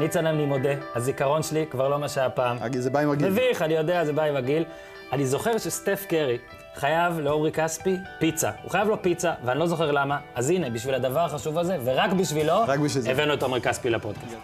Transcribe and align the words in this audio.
ניצן, 0.00 0.26
אני 0.26 0.46
מודה, 0.46 0.70
הזיכרון 0.94 1.42
שלי 1.42 1.66
כבר 1.70 1.88
לא 1.88 1.98
מה 1.98 2.08
שהיה 2.08 2.30
פעם. 2.30 2.56
זה 2.78 2.90
בא 2.90 3.00
עם 3.00 3.10
הגיל. 3.10 3.28
מביך, 3.28 3.62
אני 3.62 3.74
יודע, 3.74 4.04
זה 4.04 4.12
בא 4.12 4.22
עם 4.22 4.36
הגיל. 4.36 4.64
אני 5.12 5.26
זוכר 5.26 5.58
שסטף 5.58 6.06
קרי 6.08 6.38
חייב 6.74 7.20
לעומרי 7.20 7.52
כספי 7.52 7.96
פיצה. 8.18 8.50
הוא 8.62 8.70
חייב 8.70 8.88
לו 8.88 9.02
פיצה, 9.02 9.32
ואני 9.44 9.58
לא 9.58 9.66
זוכר 9.66 9.90
למה. 9.90 10.18
אז 10.34 10.50
הנה, 10.50 10.70
בשביל 10.70 10.94
הדבר 10.94 11.20
החשוב 11.20 11.58
הזה, 11.58 11.76
ורק 11.84 12.12
בשבילו, 12.12 12.54
רק 12.66 12.78
בשביל. 12.78 13.10
הבאנו 13.10 13.34
את 13.34 13.42
עומרי 13.42 13.60
כספי 13.60 13.90
לפודקאסט. 13.90 14.36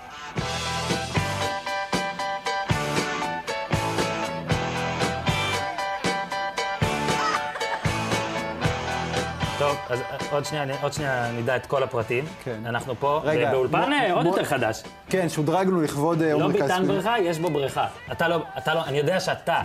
אז 9.90 10.00
עוד 10.30 10.44
שנייה, 10.44 10.64
עוד 10.82 10.92
שנייה 10.92 11.30
נדע 11.32 11.56
את 11.56 11.66
כל 11.66 11.82
הפרטים. 11.82 12.24
כן. 12.44 12.66
אנחנו 12.66 12.94
פה 12.98 13.20
רגע, 13.24 13.50
באולפן 13.50 13.78
מו- 13.80 13.92
אה, 13.94 14.12
עוד 14.12 14.24
מו- 14.24 14.30
יותר 14.30 14.44
חדש. 14.44 14.82
כן, 15.08 15.28
שודרגנו 15.28 15.82
לכבוד 15.82 16.22
אה, 16.22 16.32
לא 16.32 16.46
כספי. 16.48 16.62
ביתן 16.62 16.86
בריכה, 16.86 17.18
יש 17.18 17.38
בו 17.38 17.50
בריכה. 17.50 17.86
אתה 18.12 18.28
לא, 18.28 18.36
אתה 18.58 18.74
לא, 18.74 18.84
אני 18.84 18.98
יודע 18.98 19.20
שאתה 19.20 19.62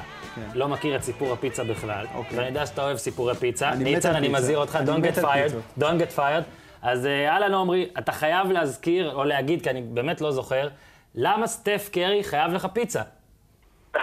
לא 0.53 0.67
מכיר 0.67 0.95
את 0.95 1.03
סיפור 1.03 1.33
הפיצה 1.33 1.63
בכלל, 1.63 2.05
כן. 2.07 2.17
אוקיי. 2.17 2.37
ואני 2.37 2.47
יודע 2.47 2.65
שאתה 2.65 2.83
אוהב 2.83 2.97
סיפורי 2.97 3.35
פיצה. 3.35 3.69
אני 3.69 3.83
מת 3.83 3.95
ניצן, 3.95 4.09
על 4.09 4.15
אני 4.15 4.27
פיצה. 4.27 4.39
מזהיר 4.39 4.57
אותך, 4.57 4.75
אני 4.75 4.85
don't 4.91 5.15
get 5.15 5.17
fired, 5.23 5.79
don't 5.79 6.01
get 6.13 6.17
fired. 6.17 6.43
אז 6.81 7.05
אה, 7.05 7.29
אהלן 7.29 7.53
עומרי, 7.53 7.89
אתה 7.99 8.11
חייב 8.11 8.51
להזכיר 8.51 9.13
או 9.13 9.23
להגיד, 9.23 9.63
כי 9.63 9.69
אני 9.69 9.81
באמת 9.81 10.21
לא 10.21 10.31
זוכר, 10.31 10.67
למה 11.15 11.47
סטף 11.47 11.89
קרי 11.93 12.23
חייב 12.23 12.53
לך 12.53 12.67
פיצה? 12.73 13.01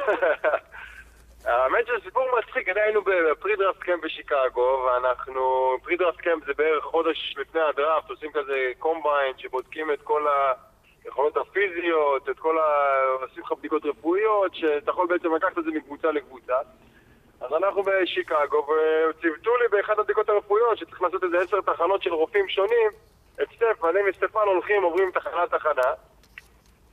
האמת 1.48 1.86
שזה 1.86 1.96
סיפור 2.04 2.24
מצחיק, 2.38 2.68
היינו 2.76 3.00
בפרידרפט 3.02 3.80
קמפ 3.80 4.04
בשיקגו, 4.04 4.86
ואנחנו, 4.86 5.76
פרידרפט 5.84 6.20
קמפ 6.20 6.44
זה 6.46 6.52
בערך 6.56 6.84
חודש 6.84 7.34
לפני 7.38 7.60
הדראפט, 7.60 8.10
עושים 8.10 8.32
כזה 8.32 8.72
קומביין 8.78 9.38
שבודקים 9.38 9.90
את 9.92 10.02
כל 10.02 10.26
היכולות 11.04 11.36
הפיזיות, 11.36 12.28
את 12.28 12.38
כל 12.38 12.58
ה... 12.58 12.62
עושים 13.22 13.42
לך 13.42 13.52
בדיקות 13.52 13.84
רפואיות, 13.84 14.54
שאתה 14.54 14.90
יכול 14.90 15.06
בעצם 15.06 15.34
לקחת 15.34 15.58
את 15.58 15.64
זה 15.64 15.70
מקבוצה 15.70 16.12
לקבוצה. 16.12 16.56
אז 17.40 17.52
אנחנו 17.52 17.82
בשיקגו, 17.82 18.66
וציוותו 19.10 19.56
לי 19.56 19.68
באחת 19.70 19.98
הבדיקות 19.98 20.28
הרפואיות 20.28 20.78
שצריך 20.78 21.02
לעשות 21.02 21.24
איזה 21.24 21.38
עשר 21.38 21.60
תחנות 21.60 22.02
של 22.02 22.14
רופאים 22.14 22.48
שונים. 22.48 22.90
את 23.42 23.48
סטף, 23.56 23.84
אני 23.84 24.00
וסטפן 24.10 24.46
הולכים, 24.46 24.82
עוברים 24.82 25.10
תחנה-תחנה. 25.10 25.92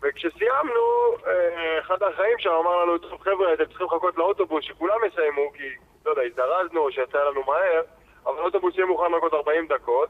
וכשסיימנו, 0.05 1.15
אה, 1.27 1.79
אחד 1.79 2.03
האחראים 2.03 2.39
שם 2.39 2.49
אמר 2.49 2.83
לנו, 2.83 2.97
טוב 2.97 3.21
חבר'ה, 3.21 3.53
אתם 3.53 3.65
צריכים 3.65 3.87
לחכות 3.87 4.17
לאוטובוס 4.17 4.65
שכולם 4.65 4.97
יסיימו, 5.07 5.51
כי, 5.53 5.69
לא 6.05 6.11
יודע, 6.11 6.21
הזדרזנו 6.21 6.79
או 6.79 6.91
שיצא 6.91 7.23
לנו 7.23 7.43
מהר, 7.43 7.81
אבל 8.25 8.37
האוטובוס 8.37 8.75
יהיה 8.75 8.85
מוכן 8.85 9.11
לחכות 9.11 9.33
40 9.33 9.67
דקות. 9.67 10.09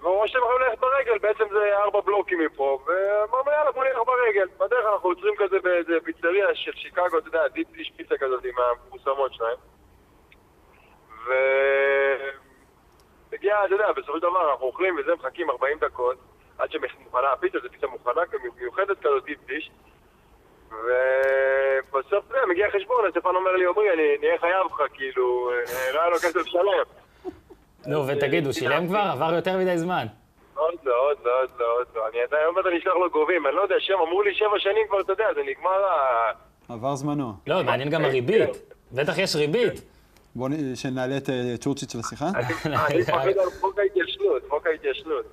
ואומרים 0.00 0.28
שאתם 0.28 0.38
יכולים 0.38 0.60
ללכת 0.60 0.78
ברגל, 0.78 1.18
בעצם 1.18 1.44
זה 1.50 1.76
ארבע 1.76 2.00
בלוקים 2.00 2.38
מפה, 2.38 2.78
ואמרנו 2.86 3.50
יאללה 3.50 3.72
בוא 3.72 3.84
נלך 3.84 3.98
ברגל. 4.06 4.46
בדרך 4.58 4.86
אנחנו 4.92 5.08
עוצרים 5.08 5.34
כזה 5.38 5.58
באיזה 5.60 5.98
פיצריה 6.04 6.54
של 6.54 6.72
שיקגו, 6.72 7.18
אתה 7.18 7.28
יודע, 7.28 7.48
deep 7.48 7.68
dish 7.70 7.92
pizza 7.96 8.18
כזאת 8.18 8.44
עם 8.44 8.54
המפורסמות 8.58 9.34
שלהם. 9.34 9.56
ו... 11.26 11.32
הגיע, 13.32 13.64
אתה 13.64 13.74
יודע, 13.74 13.92
בסופו 13.92 14.12
של 14.12 14.22
דבר 14.22 14.50
אנחנו 14.50 14.66
אוכלים 14.66 14.96
וזה, 14.98 15.14
מחכים 15.14 15.50
40 15.50 15.78
דקות 15.78 16.18
עד 16.58 16.70
שמוכנה 16.70 17.32
הפיצה, 17.32 17.58
זו 17.62 17.68
פיצה 17.70 17.86
מוכנה, 17.86 18.20
מיוחדת 18.60 18.98
כזאת 18.98 19.24
deep 19.24 19.38
dish 19.46 19.70
ובסוף, 20.68 22.24
אתה 22.26 22.36
יודע, 22.36 22.46
מגיע 22.50 22.66
חשבון, 22.70 23.06
אז 23.06 23.10
סטפן 23.10 23.28
אומר 23.28 23.52
לי, 23.52 23.66
עמרי, 23.66 23.92
אני 23.94 24.18
אהיה 24.20 24.38
חייב 24.38 24.66
לך, 24.66 24.82
כאילו, 24.94 25.50
אה, 25.50 25.92
לא 25.92 26.00
היה 26.00 26.10
לו 26.10 26.16
כסף 26.16 26.36
לשלם. 26.36 27.32
נו, 27.86 28.06
ותגיד, 28.06 28.44
הוא 28.44 28.52
שילם 28.52 28.86
כבר? 28.86 28.98
עבר 29.12 29.34
יותר 29.34 29.58
מדי 29.58 29.78
זמן. 29.78 30.06
עוד 30.54 30.74
לא, 30.84 31.08
עוד 31.08 31.16
לא, 31.24 31.40
עוד 31.40 31.50
לא, 31.58 31.78
עוד 31.78 31.86
לא. 31.94 32.08
אני 32.08 32.22
עדיין 32.22 32.46
עומד, 32.46 32.66
אני 32.66 32.78
אשלח 32.78 32.94
לו 32.94 33.10
גובים, 33.10 33.46
אני 33.46 33.54
לא 33.54 33.60
יודע, 33.60 33.74
שם, 33.78 33.94
אמרו 33.94 34.22
לי 34.22 34.34
שבע 34.34 34.58
שנים 34.58 34.86
כבר, 34.88 35.00
אתה 35.00 35.12
יודע, 35.12 35.24
זה 35.34 35.40
נגמר 35.46 35.84
ה... 35.84 36.32
עבר 36.68 36.94
זמנו. 36.94 37.32
לא, 37.46 37.64
מעניין 37.64 37.90
גם 37.90 38.04
הריבית. 38.04 38.50
בטח 38.92 39.18
יש 39.18 39.36
ריבית. 39.36 39.72
בואו 40.34 40.52
שנעלה 40.74 41.16
את 41.16 41.30
אה, 41.30 41.56
צ'ורצ'יץ' 41.60 41.94
לשיחה. 41.94 42.26
אני 42.86 43.00
מפחד 43.00 43.28
על 43.28 43.50
חוק 43.60 43.78
ההתיישנות, 43.78 44.42
חוק 44.48 44.66
ההתיישנות. 44.66 45.24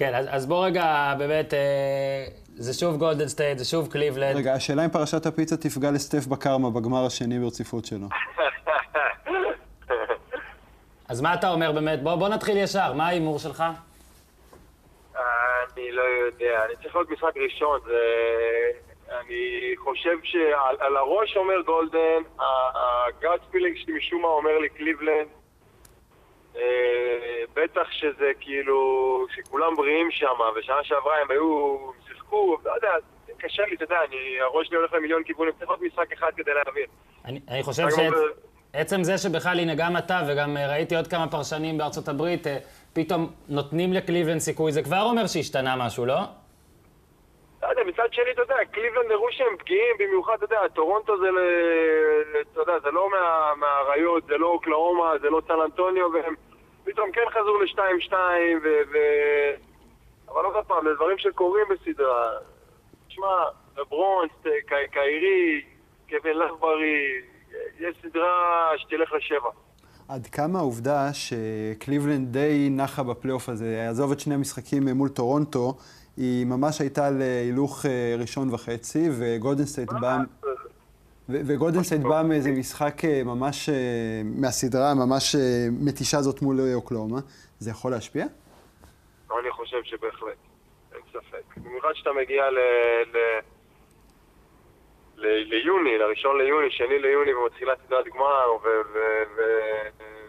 כן, 0.00 0.14
אז, 0.14 0.26
אז 0.30 0.46
בוא 0.46 0.66
רגע, 0.66 1.14
באמת, 1.18 1.54
אה, 1.54 2.24
זה 2.54 2.72
שוב 2.80 2.96
גולדן 2.96 3.28
סטייט, 3.28 3.58
זה 3.58 3.64
שוב 3.64 3.92
קליבלנד. 3.92 4.36
רגע, 4.36 4.52
השאלה 4.52 4.84
אם 4.84 4.90
פרשת 4.90 5.26
הפיצה 5.26 5.56
תפגע 5.56 5.90
לסטף 5.90 6.26
בקרמה 6.26 6.70
בגמר 6.70 7.06
השני 7.06 7.38
ברציפות 7.38 7.84
שלו. 7.84 8.06
אז 11.08 11.20
מה 11.20 11.34
אתה 11.34 11.50
אומר 11.50 11.72
באמת? 11.72 12.02
בוא, 12.02 12.14
בוא 12.14 12.28
נתחיל 12.28 12.56
ישר, 12.56 12.92
מה 12.92 13.06
ההימור 13.06 13.38
שלך? 13.38 13.64
אני 15.16 15.92
לא 15.92 16.02
יודע, 16.02 16.64
אני 16.64 16.74
צריך 16.82 16.96
להיות 16.96 17.10
משחק 17.10 17.36
ראשון, 17.36 17.80
זה... 17.86 18.00
אני 19.20 19.74
חושב 19.76 20.16
שעל 20.22 20.76
על 20.78 20.96
הראש 20.96 21.36
אומר 21.36 21.60
גולדן, 21.66 22.22
ה 22.74 22.91
gut 22.91 23.40
feeling 23.50 23.76
שלי 23.76 23.98
משום 23.98 24.22
מה 24.22 24.28
אומר 24.28 24.58
לי 24.58 24.68
קליבלנד. 24.68 25.39
אה, 26.56 27.42
בטח 27.56 27.90
שזה 27.90 28.30
כאילו, 28.40 28.78
שכולם 29.34 29.76
בריאים 29.76 30.10
שם, 30.10 30.38
ושנה 30.56 30.84
שעברה 30.84 31.14
הם 31.22 31.30
היו, 31.30 31.76
שיחקו, 32.08 32.56
לא 32.64 32.72
יודע, 32.74 32.88
קשה 33.38 33.62
לי, 33.66 33.74
אתה 33.74 33.84
יודע, 33.84 33.96
אני, 34.08 34.40
הראש 34.40 34.66
שלי 34.68 34.76
הולך 34.76 34.92
למיליון 34.92 35.22
כיוונים, 35.24 35.52
צריך 35.58 35.70
להיות 35.70 35.82
משחק 35.82 36.12
אחד 36.12 36.30
כדי 36.36 36.50
להבין. 36.54 36.86
אני, 37.24 37.40
אני 37.48 37.62
חושב 37.62 37.86
שעצם 38.74 39.04
זה 39.04 39.18
שבכלל, 39.18 39.60
הנה, 39.60 39.74
גם 39.74 39.96
אתה 39.96 40.20
וגם 40.28 40.56
אה, 40.56 40.68
ראיתי 40.68 40.96
עוד 40.96 41.06
כמה 41.06 41.28
פרשנים 41.28 41.78
בארצות 41.78 42.08
הברית, 42.08 42.46
אה, 42.46 42.58
פתאום 42.92 43.32
נותנים 43.48 43.92
לקליבלנד 43.92 44.38
סיכוי, 44.40 44.72
זה 44.72 44.82
כבר 44.82 45.02
אומר 45.02 45.26
שהשתנה 45.26 45.76
משהו, 45.76 46.06
לא? 46.06 46.18
מצד 47.86 48.08
שני, 48.12 48.30
אתה 48.30 48.42
יודע, 48.42 48.54
קליבלנד 48.72 49.10
הראו 49.10 49.26
שהם 49.32 49.56
פגיעים, 49.58 49.96
במיוחד, 49.98 50.34
אתה 50.34 50.44
יודע, 50.44 50.68
טורונטו 50.68 51.18
זה, 51.20 51.28
אתה 52.52 52.60
יודע, 52.60 52.72
זה 52.82 52.90
לא 52.90 53.10
מה- 53.10 53.52
מהאריות, 53.56 54.24
זה 54.26 54.36
לא 54.38 54.46
אוקלהומה, 54.46 55.12
זה 55.22 55.30
לא 55.30 55.40
סן 55.48 55.60
אנטוניו, 55.64 56.06
והם 56.12 56.34
פתאום 56.84 57.12
כן 57.12 57.20
חזרו 57.30 57.58
ל-2-2, 57.60 58.12
ו... 58.62 58.68
ו... 58.92 58.96
אבל 60.28 60.44
עוד 60.44 60.64
פעם, 60.66 60.84
זה 60.88 60.94
דברים 60.94 61.18
שקורים 61.18 61.66
בסדרה. 61.70 62.28
תשמע, 63.08 63.44
לברון, 63.78 64.28
קיירי, 64.92 65.64
קווין 66.10 66.38
לאב, 66.38 66.71
חבר'ה, 66.71 67.20
יש 67.80 67.96
סדרה 68.02 68.70
שתלך 68.76 69.12
לשבע. 69.12 69.50
עד 70.08 70.26
כמה 70.26 70.58
העובדה 70.58 71.08
שקליבלנד 71.12 72.32
די 72.32 72.68
נחה 72.70 73.02
בפלייאוף 73.02 73.48
הזה, 73.48 73.86
עזוב 73.90 74.12
את 74.12 74.20
שני 74.20 74.34
המשחקים 74.34 74.88
מול 74.88 75.08
טורונטו, 75.08 75.74
היא 76.20 76.46
ממש 76.46 76.80
הייתה 76.80 77.10
להילוך 77.10 77.86
אה, 77.86 78.16
ראשון 78.18 78.54
וחצי, 78.54 79.08
וגולדן 79.18 79.64
סטייט 79.64 79.92
בא... 80.00 80.18
ו- 81.28 81.40
וגולדן 81.46 81.82
סטייט 81.82 82.02
בא 82.02 82.22
מאיזה 82.28 82.50
משחק 82.50 83.04
אה, 83.04 83.22
ממש, 83.24 83.68
אה, 83.68 83.74
מהסדרה 84.24 84.90
הממש 84.90 85.34
אה, 85.34 85.40
מתישה 85.70 86.22
זאת 86.22 86.42
מול 86.42 86.60
אוקלהומה. 86.74 87.20
זה 87.58 87.70
יכול 87.70 87.90
להשפיע? 87.90 88.26
אני 89.40 89.50
חושב 89.50 89.76
שבהחלט, 89.84 90.36
אין 90.92 91.00
ספק. 91.10 91.56
במיוחד 91.56 91.88
שאתה 91.94 92.10
מגיע. 92.12 92.44
ליוני, 95.16 95.98
לראשון 95.98 96.38
ליוני, 96.38 96.70
שני 96.70 96.98
ליוני, 96.98 97.34
ומתחילה 97.34 97.72
סדרת 97.86 98.04
גמר, 98.14 98.46
ו- 98.64 98.82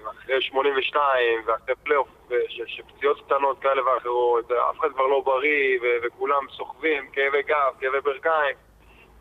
ואחרי 0.05 0.41
82, 0.41 1.41
ואחרי 1.45 1.75
פלייאוף, 1.83 2.07
שפציעות 2.47 3.21
קטנות 3.25 3.59
כאלה 3.59 3.85
ואחרות, 3.85 4.51
אף 4.51 4.79
אחד 4.79 4.89
כבר 4.93 5.07
לא 5.07 5.21
בריא, 5.25 5.79
ו- 5.81 5.97
וכולם 6.03 6.45
סוחבים, 6.57 7.07
כאבי 7.11 7.43
גב, 7.43 7.73
כאבי 7.79 8.01
ברכיים, 8.01 8.55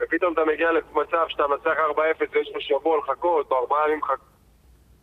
ופתאום 0.01 0.33
אתה 0.33 0.45
מגיע 0.45 0.73
למצב 0.73 1.27
שאתה 1.29 1.47
מנצח 1.47 1.75
4-0 1.97 2.25
ויש 2.31 2.49
לך 2.49 2.61
שבוע 2.61 2.99
לחכות, 2.99 3.51
או 3.51 3.57
ארבעה 3.59 3.89
ימים 3.89 3.99
לחכות. 3.99 4.31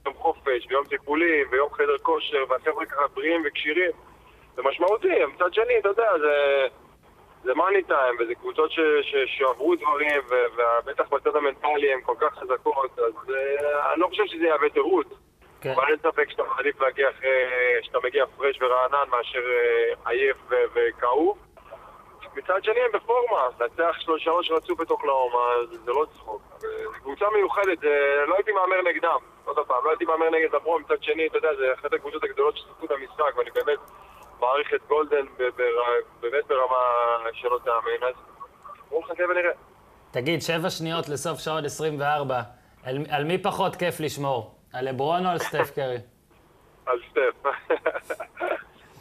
יום 0.06 0.16
חופש, 0.16 0.68
ויום 0.70 0.86
טיפולים, 0.86 1.48
ויום 1.52 1.74
חדר 1.74 1.98
כושר, 1.98 2.44
והחבר'ה 2.50 2.86
ככה 2.86 3.08
בריאים 3.14 3.42
וכשירים. 3.46 3.92
זה 4.56 4.62
משמעותי, 4.62 5.26
מצד 5.26 5.54
שני, 5.54 5.80
אתה 5.80 5.90
יודע, 5.90 6.18
זה, 6.20 6.68
זה 7.44 7.54
מאני 7.54 7.84
טיים, 7.84 8.16
וזה 8.20 8.36
קבוצות 8.36 8.72
ש, 8.72 8.80
ש, 9.02 9.16
שעברו 9.26 9.76
דברים, 9.76 10.22
ובטח 10.58 11.10
בצד 11.10 11.36
המנטלי 11.36 11.94
הן 11.94 12.02
כל 12.04 12.16
כך 12.20 12.34
חזקות, 12.34 13.00
אז 13.00 13.30
uh, 13.30 13.94
אני 13.94 14.02
לא 14.02 14.08
חושב 14.08 14.24
שזה 14.26 14.46
יהווה 14.46 14.70
תירוץ. 14.70 15.08
כן. 15.62 15.72
אבל 15.72 15.84
אין 15.88 15.98
ספק 15.98 16.30
שאתה 16.30 16.44
מעדיף 16.44 16.82
להגיע 16.82 17.10
אחרי, 17.10 17.30
שאתה 17.82 17.98
מגיע 18.04 18.26
פרש 18.38 18.62
ורענן 18.62 19.10
מאשר 19.10 19.40
uh, 19.40 20.10
עייף 20.10 20.38
וכאוב. 20.76 21.38
מצד 22.36 22.64
שני 22.64 22.80
הם 22.80 22.92
בפורמה, 22.94 23.42
לנצח 23.60 23.96
של- 24.00 24.12
שלוש 24.18 24.52
רצוף 24.52 24.82
את 24.82 24.92
אוקלאומה, 24.92 25.40
זה, 25.72 25.92
לא 25.92 26.06
צחוק. 26.14 26.42
זו 26.60 26.68
קבוצה 27.02 27.26
מיוחדת, 27.36 27.84
לא 28.28 28.36
הייתי 28.36 28.52
מהמר 28.52 28.90
נגדם. 28.90 29.18
עוד 29.46 29.58
פעם, 29.68 29.78
לא 29.86 29.90
הייתי 29.90 30.06
מהמר 30.06 30.30
נגד 30.30 30.56
לברון, 30.56 30.82
מצד 30.82 31.04
שני, 31.04 31.28
אתה 31.28 31.38
יודע, 31.38 31.56
זה 31.58 31.74
אחת 31.74 31.94
הקבוצות 31.94 32.24
הגדולות 32.24 32.58
ששיחקו 32.58 32.86
את 32.86 32.92
המשחק, 32.92 33.38
ואני 33.38 33.52
באמת 33.52 33.80
מעריך 34.40 34.74
את 34.74 34.80
גולדן 34.88 35.26
באמת 36.22 36.46
ברמה 36.48 36.78
שלא 37.34 37.60
תאמן, 37.64 38.08
אז 38.10 38.16
בואו 38.90 39.02
נחכה 39.02 39.24
ונראה. 39.30 39.52
תגיד, 40.12 40.42
שבע 40.42 40.70
שניות 40.70 41.10
לסוף 41.10 41.40
שעון 41.40 41.66
24, 41.66 42.42
על, 42.84 42.98
על 43.10 43.24
מי 43.24 43.38
פחות 43.38 43.76
כיף 43.76 44.00
לשמור? 44.00 44.57
על 44.74 44.90
לברון 44.90 45.26
או 45.26 45.32
על 45.32 45.40
סטף 45.40 45.72
קרי? 45.76 45.98
על 46.86 47.00
סטף. 47.10 47.50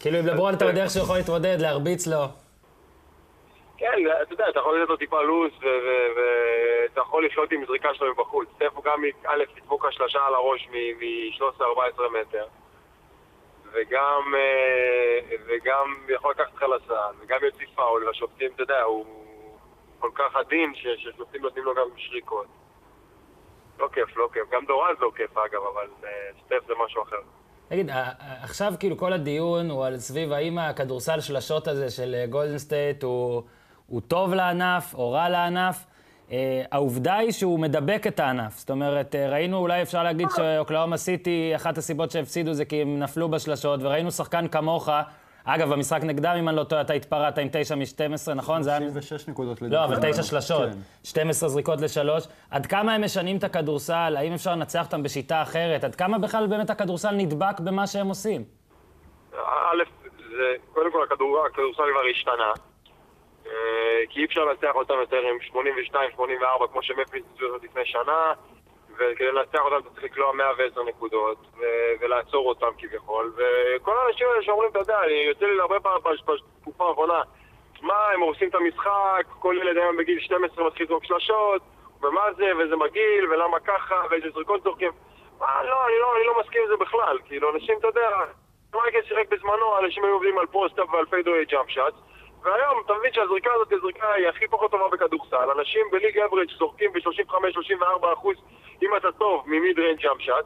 כאילו, 0.00 0.18
עם 0.18 0.26
לברון 0.26 0.54
אתה 0.54 0.64
יודע 0.64 0.82
איך 0.82 0.90
שהוא 0.90 1.02
יכול 1.02 1.16
להתמודד, 1.16 1.56
להרביץ 1.60 2.06
לו. 2.06 2.24
כן, 3.76 3.92
אתה 4.22 4.32
יודע, 4.32 4.48
אתה 4.48 4.58
יכול 4.58 4.80
לתת 4.80 4.88
לו 4.88 4.96
טיפה 4.96 5.22
loose, 5.22 5.52
ואתה 6.16 7.00
יכול 7.00 7.26
לחיות 7.26 7.52
עם 7.52 7.64
זריקה 7.66 7.94
שלו 7.94 8.12
מבחוץ. 8.12 8.48
סטף 8.54 8.70
הוא 8.74 8.84
גם, 8.84 9.02
א', 9.26 9.42
לדפוק 9.56 9.84
השלשה 9.84 10.18
על 10.26 10.34
הראש 10.34 10.68
מ-13-14 10.68 12.00
מטר, 12.20 12.46
וגם, 13.72 14.34
אה, 14.34 15.36
וגם 15.46 15.94
יכול 16.08 16.30
לקחת 16.30 16.54
לך 16.54 16.62
לסל, 16.62 17.14
וגם 17.20 17.38
יוציא 17.44 17.66
פאול, 17.74 18.06
והשופטים, 18.06 18.50
אתה 18.54 18.62
יודע, 18.62 18.82
הוא 18.82 19.06
כל 19.98 20.10
כך 20.14 20.36
עדין, 20.36 20.72
ששופטים 20.74 21.42
נותנים 21.42 21.64
לו 21.64 21.74
גם 21.74 21.86
שריקות. 21.96 22.46
לא 23.78 23.88
כיף, 23.92 24.16
לא 24.16 24.28
כיף. 24.32 24.42
גם 24.52 24.64
דרוז 24.66 24.96
לא 25.00 25.10
כיף, 25.16 25.38
אגב, 25.38 25.60
אבל 25.74 25.88
אה, 26.04 26.10
סטף 26.44 26.66
זה 26.66 26.72
משהו 26.84 27.02
אחר. 27.02 27.16
תגיד, 27.68 27.90
עכשיו 28.42 28.72
כאילו 28.80 28.96
כל 28.96 29.12
הדיון 29.12 29.70
הוא 29.70 29.84
על 29.84 29.98
סביב 29.98 30.32
האם 30.32 30.58
הכדורסל 30.58 31.20
שלשות 31.20 31.68
הזה 31.68 31.90
של 31.90 32.24
גולדן 32.30 32.52
אה, 32.52 32.58
סטייט 32.58 33.02
הוא, 33.02 33.42
הוא 33.86 34.00
טוב 34.08 34.34
לענף 34.34 34.94
או 34.94 35.12
רע 35.12 35.28
לענף. 35.28 35.84
Uh, 36.26 36.32
העובדה 36.72 37.14
היא 37.14 37.32
שהוא 37.32 37.58
מדבק 37.58 38.06
את 38.06 38.20
הענף. 38.20 38.58
זאת 38.58 38.70
אומרת, 38.70 39.14
uh, 39.14 39.18
ראינו, 39.30 39.56
אולי 39.56 39.82
אפשר 39.82 40.02
להגיד 40.02 40.28
שאוקלאומה 40.36 40.96
סיטי, 40.96 41.52
אחת 41.56 41.78
הסיבות 41.78 42.10
שהפסידו 42.10 42.52
זה 42.52 42.64
כי 42.64 42.82
הם 42.82 42.98
נפלו 42.98 43.28
בשלשות, 43.28 43.80
וראינו 43.82 44.10
שחקן 44.10 44.48
כמוך, 44.48 44.88
אגב, 45.48 45.72
במשחק 45.72 46.00
נגדם, 46.02 46.34
אם 46.38 46.48
אני 46.48 46.56
לא 46.56 46.64
טועה, 46.64 46.80
אתה 46.80 46.92
התפרעת 46.92 47.38
עם 47.38 47.48
9 47.52 47.74
מ-12, 47.74 48.34
נכון? 48.34 48.62
36 48.62 49.28
נקודות 49.28 49.62
לדעתי. 49.62 49.74
לא, 49.74 49.96
אבל 49.96 50.12
9 50.12 50.22
שלשות. 50.22 50.70
כן. 50.70 50.78
12 51.04 51.48
זריקות 51.48 51.80
לשלוש. 51.80 52.26
עד 52.50 52.66
כמה 52.66 52.94
הם 52.94 53.04
משנים 53.04 53.36
את 53.36 53.44
הכדורסל? 53.44 54.14
האם 54.18 54.32
אפשר 54.32 54.52
לנצח 54.52 54.86
אותם 54.86 55.02
בשיטה 55.02 55.42
אחרת? 55.42 55.84
עד 55.84 55.94
כמה 55.94 56.18
בכלל 56.18 56.46
באמת 56.46 56.70
הכדורסל 56.70 57.10
נדבק 57.10 57.60
במה 57.60 57.86
שהם 57.86 58.06
עושים? 58.06 58.44
א', 59.34 59.82
זה, 60.30 60.54
קודם 60.74 60.92
כל 60.92 61.02
הכדור, 61.02 61.46
הכדורסל 61.46 61.82
כבר 61.92 62.02
השתנה. 62.10 62.52
אה, 63.46 63.52
כי 64.08 64.20
אי 64.20 64.24
אפשר 64.24 64.44
לנצח 64.44 64.74
אותם 64.74 64.94
יותר 65.00 65.16
עם 65.16 65.62
82-84 65.92 66.66
כמו 66.72 66.82
שמפיס 66.82 67.22
לפני 67.64 67.82
שנה. 67.84 68.32
וכדי 68.98 69.32
לנצח 69.32 69.60
אותם 69.60 69.76
אתה 69.78 69.90
צריך 69.90 70.04
לקלוע 70.04 70.32
110 70.32 70.82
נקודות, 70.82 71.38
ו- 71.58 71.92
ולעצור 72.00 72.48
אותם 72.48 72.70
כביכול, 72.78 73.32
וכל 73.36 73.98
האנשים 73.98 74.26
האלה 74.28 74.42
שאומרים, 74.42 74.70
אתה 74.70 74.78
יודע, 74.78 74.98
יוצא 75.28 75.46
לי 75.46 75.60
הרבה 75.60 75.80
פעמים 75.80 75.98
בתקופה 76.26 76.88
האחרונה, 76.88 77.22
מה, 77.82 78.10
הם 78.14 78.20
הורסים 78.20 78.48
את 78.48 78.54
המשחק, 78.54 79.24
כל 79.38 79.56
ילד 79.60 79.76
היום 79.76 79.96
בגיל 79.96 80.20
12 80.20 80.66
מתחיל 80.66 80.86
לזרוק 80.86 81.04
שלשות, 81.04 81.62
ומה 82.02 82.32
זה, 82.36 82.52
וזה 82.58 82.76
מגעיל, 82.76 83.30
ולמה 83.30 83.60
ככה, 83.60 84.02
ואיזה 84.10 84.30
זריקות 84.30 84.62
זורקים. 84.62 84.92
מה, 85.40 85.62
לא, 85.64 85.86
אני 85.86 85.98
לא, 86.00 86.16
אני 86.16 86.26
לא 86.26 86.40
מסכים 86.40 86.62
עם 86.62 86.68
זה 86.68 86.76
בכלל, 86.76 87.18
כאילו, 87.24 87.54
אנשים, 87.54 87.78
אתה 87.78 87.86
יודע, 87.86 88.10
מייקל 88.74 89.02
שיחק 89.08 89.28
בזמנו, 89.28 89.78
אנשים 89.78 90.04
היו 90.04 90.12
עובדים 90.12 90.38
על 90.38 90.46
post-up 90.46 90.88
ועל 90.92 91.06
fadeaway 91.06 91.44
jump 91.44 91.70
shot, 91.70 91.94
והיום 92.46 92.82
אתה 92.84 92.94
מבין 92.94 93.12
שהזריקה 93.12 93.52
הזאת 93.54 93.70
היא 93.70 93.78
זריקה 93.82 94.12
היא 94.12 94.28
הכי 94.28 94.48
פחות 94.48 94.70
טובה 94.70 94.88
בכדורסל. 94.88 95.50
אנשים 95.58 95.86
ב 95.92 95.96
league 95.96 96.18
average 96.18 96.50
זורקים 96.58 96.92
ב-35-34 96.92 98.12
אחוז 98.12 98.36
אם 98.82 98.96
אתה 98.96 99.12
טוב 99.12 99.42
מ 99.46 99.78
mid-range 99.78 100.00
jump 100.00 100.20
shot, 100.20 100.44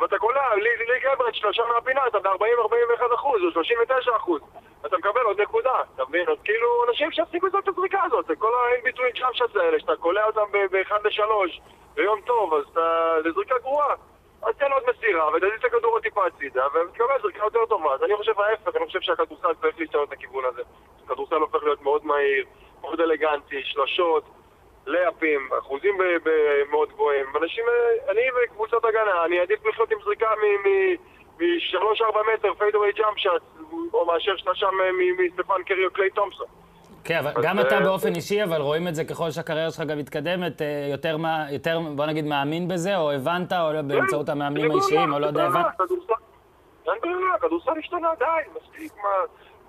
ואתה 0.00 0.18
קולע 0.18 0.54
league 0.88 1.06
average 1.06 1.34
שלושה 1.34 1.62
מהפינה, 1.74 2.06
אתה 2.06 2.18
ב-40-41 2.18 3.14
אחוז 3.14 3.42
או 3.42 3.50
39 3.50 4.16
אחוז. 4.16 4.40
אתה 4.86 4.98
מקבל 4.98 5.20
עוד 5.20 5.40
נקודה, 5.40 5.82
אתה 5.94 6.04
מבין? 6.08 6.28
אז 6.28 6.36
כאילו, 6.44 6.84
אנשים 6.88 7.12
שיפסיקו 7.12 7.46
לעשות 7.46 7.64
את 7.64 7.68
הזריקה 7.68 8.02
הזאת, 8.02 8.26
זה 8.26 8.36
כל 8.36 8.52
ה-in-between 8.54 9.18
jump 9.18 9.36
shots 9.38 9.60
האלה, 9.60 9.80
שאתה 9.80 9.96
קולע 9.96 10.26
אותם 10.26 10.52
ב-1 10.52 10.94
ל-3 11.04 11.22
ביום 11.94 12.20
טוב, 12.20 12.54
אז 12.54 12.64
אתה... 12.72 13.16
זה 13.22 13.32
זריקה 13.32 13.58
גרועה. 13.58 13.94
אז 14.42 14.54
תן 14.58 14.72
עוד 14.72 14.82
מסירה, 14.90 15.28
ותזיז 15.28 15.52
את 15.60 15.64
הכדור 15.64 15.92
עוד 15.92 16.02
טיפה 16.02 16.26
הצידה, 16.26 16.66
ותקבל 16.66 17.20
זריקה 17.22 17.44
יותר 17.44 17.66
טובה. 17.66 17.94
אז 17.94 18.02
אני 18.02 18.16
חושב 18.16 18.40
ההפך, 18.40 18.76
אני 18.76 18.86
חושב 18.86 19.00
שהכדורסל 19.00 19.54
צריך 19.60 19.78
להשתנות 19.78 20.08
את 20.08 20.12
הכיוון 20.12 20.44
הזה. 20.44 20.62
הכדורסל 21.06 21.34
הופך 21.34 21.62
להיות 21.62 21.82
מאוד 21.82 22.06
מהיר, 22.06 22.44
מאוד 22.80 23.00
אלגנטי, 23.00 23.62
שלשות, 23.64 24.24
לאפים, 24.86 25.48
אחוזים 25.58 25.98
מאוד 26.70 26.88
גבוהים. 26.92 27.26
אנשים, 27.42 27.64
אני 28.10 28.20
בקבוצת 28.42 28.84
הגנה, 28.84 29.24
אני 29.24 29.40
אעדיף 29.40 29.66
לחיות 29.66 29.90
עם 29.90 29.98
זריקה 30.04 30.26
מ-3-4 31.38 32.34
מטר, 32.34 32.54
פיידווי 32.54 32.92
ג'אמפ 32.92 33.18
שאט, 33.18 33.42
או 33.94 34.06
מאשר 34.06 34.36
שלושה 34.36 34.66
מסטפן 35.18 35.62
קרי 35.66 35.84
או 35.86 35.90
קליי 35.90 36.10
תומפסון. 36.10 36.46
כן, 37.04 37.18
אבל 37.18 37.42
גם 37.42 37.60
אתה 37.60 37.80
באופן 37.80 38.14
אישי, 38.14 38.42
אבל 38.44 38.60
רואים 38.60 38.88
את 38.88 38.94
זה 38.94 39.04
ככל 39.04 39.30
שהקריירה 39.30 39.70
שלך 39.70 39.84
גם 39.86 39.98
מתקדמת, 39.98 40.62
אה, 40.62 40.88
יותר, 40.90 41.16
יותר, 41.50 41.80
בוא 41.96 42.06
נגיד, 42.06 42.24
מאמין 42.24 42.68
בזה, 42.68 42.96
או 42.96 43.12
הבנת, 43.12 43.52
או 43.52 43.72
לא, 43.72 43.82
באמצעות 43.82 44.28
המאמנים 44.28 44.70
האישיים, 44.70 45.12
או 45.12 45.18
לא 45.18 45.26
יודע, 45.26 45.44
הבנת? 45.44 45.66
אין 46.86 46.94
ברירה, 47.02 47.38
כדורסל 47.40 47.78
השתנה, 47.78 48.08
די, 48.18 48.24
מספיק, 48.56 48.92
מה... 49.02 49.08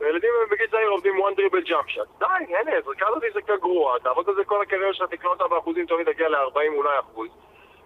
ילדים 0.02 0.30
בגיל 0.52 0.68
צעיר 0.68 0.90
עובדים 0.90 1.14
one 1.16 1.40
dribble 1.40 1.68
jump 1.70 1.90
shot. 1.90 2.20
די, 2.20 2.56
אין, 2.56 2.82
זריקה 2.86 3.08
הזאת 3.08 3.24
היא 3.24 3.32
זריקה 3.32 3.58
גרועה, 3.58 4.00
תעבוד 4.00 4.30
על 4.30 4.36
זה 4.36 4.44
כל 4.44 4.62
הקריירה 4.62 4.94
שלך, 4.94 5.10
תקנה 5.10 5.30
אותה 5.30 5.48
באחוזים 5.48 5.86
טובים, 5.86 6.06
תגיע 6.06 6.30
ל-40 6.30 6.78
אולי 6.78 7.00
אחוז. 7.00 7.30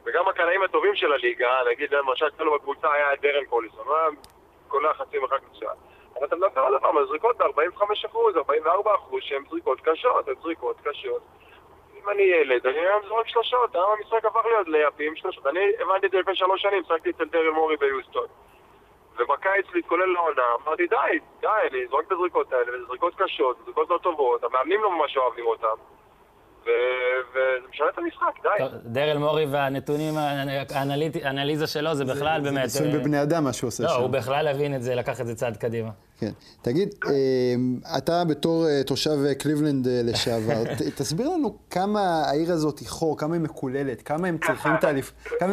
וגם 0.06 0.28
הקנאים 0.28 0.64
הטובים 0.64 0.96
של 0.96 1.14
הליגה, 1.14 1.60
נגיד 1.72 1.94
למשל 1.94 2.28
אצלנו 2.28 2.54
בקבוצה 2.54 2.94
היה 2.94 3.16
דרן 3.22 3.46
קוליסון, 3.46 3.88
הוא 3.88 3.96
היה 3.96 4.08
קולע 4.68 4.94
חצי 4.94 5.20
מרחק 5.20 5.40
מצוין. 5.52 5.76
אבל 6.18 6.26
אתה 6.26 6.36
מדבר 6.36 6.62
על 6.62 6.76
הפעם 6.76 6.98
על 6.98 7.08
זריקות 7.08 7.38
ב-45 7.38 8.06
אחוז, 8.06 8.38
44 8.38 8.96
אחוז, 8.96 9.22
שהן 9.24 9.44
זריקות 9.50 9.82
קשות, 9.82 10.28
הן 10.28 10.36
זריקות 10.42 10.76
קשות. 10.84 11.22
אם 12.04 12.10
אני 12.10 12.22
ילד, 12.22 12.68
אני 12.68 12.80
היום 12.80 13.02
זורק 13.08 13.28
שלושות, 13.28 13.76
היום 13.76 13.92
המשחק 13.98 14.26
הפך 14.26 14.46
להיות 14.46 14.68
ליפים 14.68 15.16
שלושות. 15.16 15.48
אני 15.48 15.72
הבנתי 15.80 16.06
את 16.06 16.12
זה 16.12 16.20
לפני 16.20 16.36
שלוש 16.36 16.62
שנים, 16.62 16.84
שחקתי 16.84 17.10
אצל 17.10 17.26
דרן 17.26 17.54
מורי 17.54 17.78
ביוסטון. 17.78 18.28
ובקיץ 19.20 19.66
להתכונן 19.74 20.10
לעונה, 20.10 20.48
אמרתי 20.66 20.88
די, 20.88 21.20
די, 21.42 21.48
אני 21.72 21.86
אזרוק 21.86 22.02
את 22.08 22.12
הזריקות 22.12 22.54
האלה, 22.54 22.76
וזה 22.76 22.86
זריקות 22.88 23.14
קשות, 23.18 23.58
זריקות 23.66 23.90
לא 23.90 24.00
טובות, 24.04 24.44
המאמנים 24.44 24.82
לא 24.82 24.98
ממש 24.98 25.18
אוהבים 25.18 25.46
אותם. 25.46 25.78
וזה 26.62 27.68
משנה 27.70 27.88
את 27.94 27.98
המשחק, 27.98 28.44
די. 28.44 28.66
דרל 28.84 29.18
מורי 29.18 29.46
והנתונים, 29.46 30.14
האנליזה 31.24 31.68
שלו 31.68 31.96
זה 31.96 32.06
בכלל 32.06 32.42
באמת... 32.42 32.70
זה 32.70 32.84
ניסוי 32.86 33.00
בבני 33.00 33.22
אדם, 33.22 33.44
מה 33.44 33.54
שהוא 33.54 33.68
עושה 33.68 33.84
שם. 33.84 33.90
לא, 33.90 33.96
הוא 33.96 34.10
בכלל 34.10 34.48
הבין 34.48 34.76
את 34.76 34.84
זה, 34.84 34.96
לקח 34.96 35.22
את 35.22 35.28
זה 35.28 35.36
צעד 35.36 35.58
קדימה. 35.58 35.90
כן. 36.20 36.32
תגיד, 36.62 36.96
אה, 37.06 37.98
אתה 37.98 38.24
בתור 38.30 38.68
אה, 38.68 38.84
תושב 38.84 39.18
אה, 39.26 39.36
קליבלנד 39.36 39.88
לשעבר, 39.88 40.64
תסביר 40.98 41.30
לנו 41.30 41.58
כמה 41.70 42.24
העיר 42.26 42.52
הזאת 42.52 42.80
היא 42.80 42.88
חור, 42.88 43.18
כמה 43.18 43.34
היא 43.34 43.42
מקוללת, 43.42 44.02
כמה 44.02 44.28
הם 44.28 44.38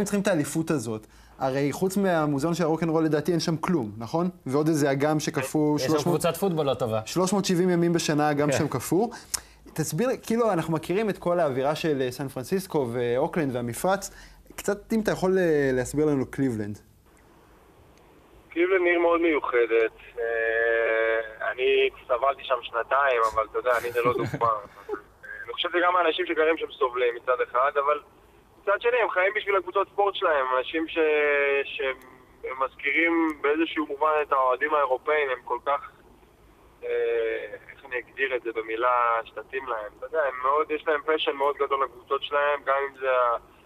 צריכים 0.04 0.20
את 0.20 0.28
האליפות 0.28 0.70
הזאת. 0.70 1.06
הרי 1.38 1.72
חוץ 1.72 1.96
מהמוזיאון 1.96 2.54
של 2.54 2.64
הרוקנרול 2.64 3.04
לדעתי 3.04 3.32
אין 3.32 3.40
שם 3.40 3.56
כלום, 3.56 3.92
נכון? 3.98 4.28
ועוד 4.46 4.68
איזה 4.68 4.92
אגם 4.92 5.20
שקפוא... 5.20 5.76
יש 5.76 5.84
שם 5.84 6.02
קבוצת 6.02 6.36
פוטבול 6.36 6.66
לא 6.66 6.74
טובה. 6.74 7.00
370 7.06 7.70
ימים 7.70 7.92
בשנה 7.92 8.30
אגם 8.30 8.50
כן. 8.50 8.58
שם 8.58 8.68
קפוא. 8.68 9.08
תסביר, 9.74 10.08
כאילו 10.26 10.52
אנחנו 10.52 10.72
מכירים 10.72 11.10
את 11.10 11.18
כל 11.18 11.40
האווירה 11.40 11.74
של 11.74 12.02
אה, 12.02 12.10
סן 12.10 12.28
פרנסיסקו 12.28 12.86
ואוקלנד 12.92 13.56
והמפרץ. 13.56 14.10
קצת 14.56 14.92
אם 14.92 15.00
אתה 15.00 15.10
יכול 15.10 15.38
אה, 15.38 15.70
להסביר 15.72 16.06
לנו 16.06 16.30
קליבלנד. 16.30 16.78
קליבלנד 18.50 18.86
עיר 18.86 18.98
מאוד 18.98 19.20
מיוחדת. 19.20 19.92
אה, 20.18 21.50
אני 21.52 21.88
סבלתי 22.06 22.44
שם 22.44 22.58
שנתיים, 22.62 23.20
אבל 23.34 23.46
אתה 23.50 23.58
יודע, 23.58 23.70
אני 23.78 23.92
זה 23.92 24.00
לא 24.02 24.12
דוגמה. 24.12 24.50
אני 25.44 25.52
חושב 25.52 25.68
שגם 25.72 25.96
האנשים 25.96 26.26
שגרים 26.26 26.58
שם 26.58 26.72
סובלים 26.78 27.14
מצד 27.14 27.36
אחד, 27.50 27.70
אבל... 27.74 28.00
מצד 28.68 28.80
שני, 28.80 28.96
הם 29.02 29.10
חיים 29.10 29.32
בשביל 29.36 29.56
הקבוצות 29.56 29.88
ספורט 29.88 30.14
שלהם, 30.14 30.46
אנשים 30.58 30.88
ש... 30.88 30.98
שמזכירים 31.64 33.38
באיזשהו 33.40 33.86
מובן 33.86 34.12
את 34.22 34.32
האוהדים 34.32 34.74
האירופאים, 34.74 35.30
הם 35.30 35.38
כל 35.44 35.58
כך... 35.66 35.90
אה, 36.84 36.88
איך 37.72 37.84
אני 37.84 37.98
אגדיר 37.98 38.36
את 38.36 38.42
זה 38.42 38.52
במילה 38.52 39.20
שתתאים 39.24 39.66
להם? 39.66 39.92
אתה 39.98 40.06
יודע, 40.06 40.22
הם 40.22 40.34
מאוד, 40.42 40.70
יש 40.70 40.88
להם 40.88 41.00
passion 41.06 41.36
מאוד 41.36 41.56
גדול 41.56 41.84
לקבוצות 41.84 42.22
שלהם, 42.22 42.60
גם 42.64 42.76
אם 42.90 42.96
זה 43.00 43.10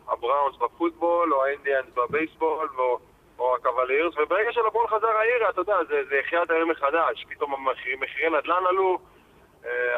הבראונס 0.09 0.57
בפוטבול, 0.57 1.35
או 1.35 1.45
האינדיאנס 1.45 1.87
בבייסבול, 1.95 2.69
או, 2.79 2.99
או 3.39 3.57
הקאבלירס, 3.57 4.15
וברגע 4.19 4.53
שלברון 4.53 4.87
חזר 4.87 5.17
העיר, 5.17 5.51
אתה 5.51 5.61
יודע, 5.61 5.77
זה, 5.89 6.03
זה 6.09 6.21
החייה 6.25 6.43
את 6.43 6.51
העיר 6.51 6.67
מחדש, 6.67 7.27
פתאום 7.29 7.55
המחירי 7.55 8.31
נדל"ן 8.31 8.67
עלו, 8.69 8.99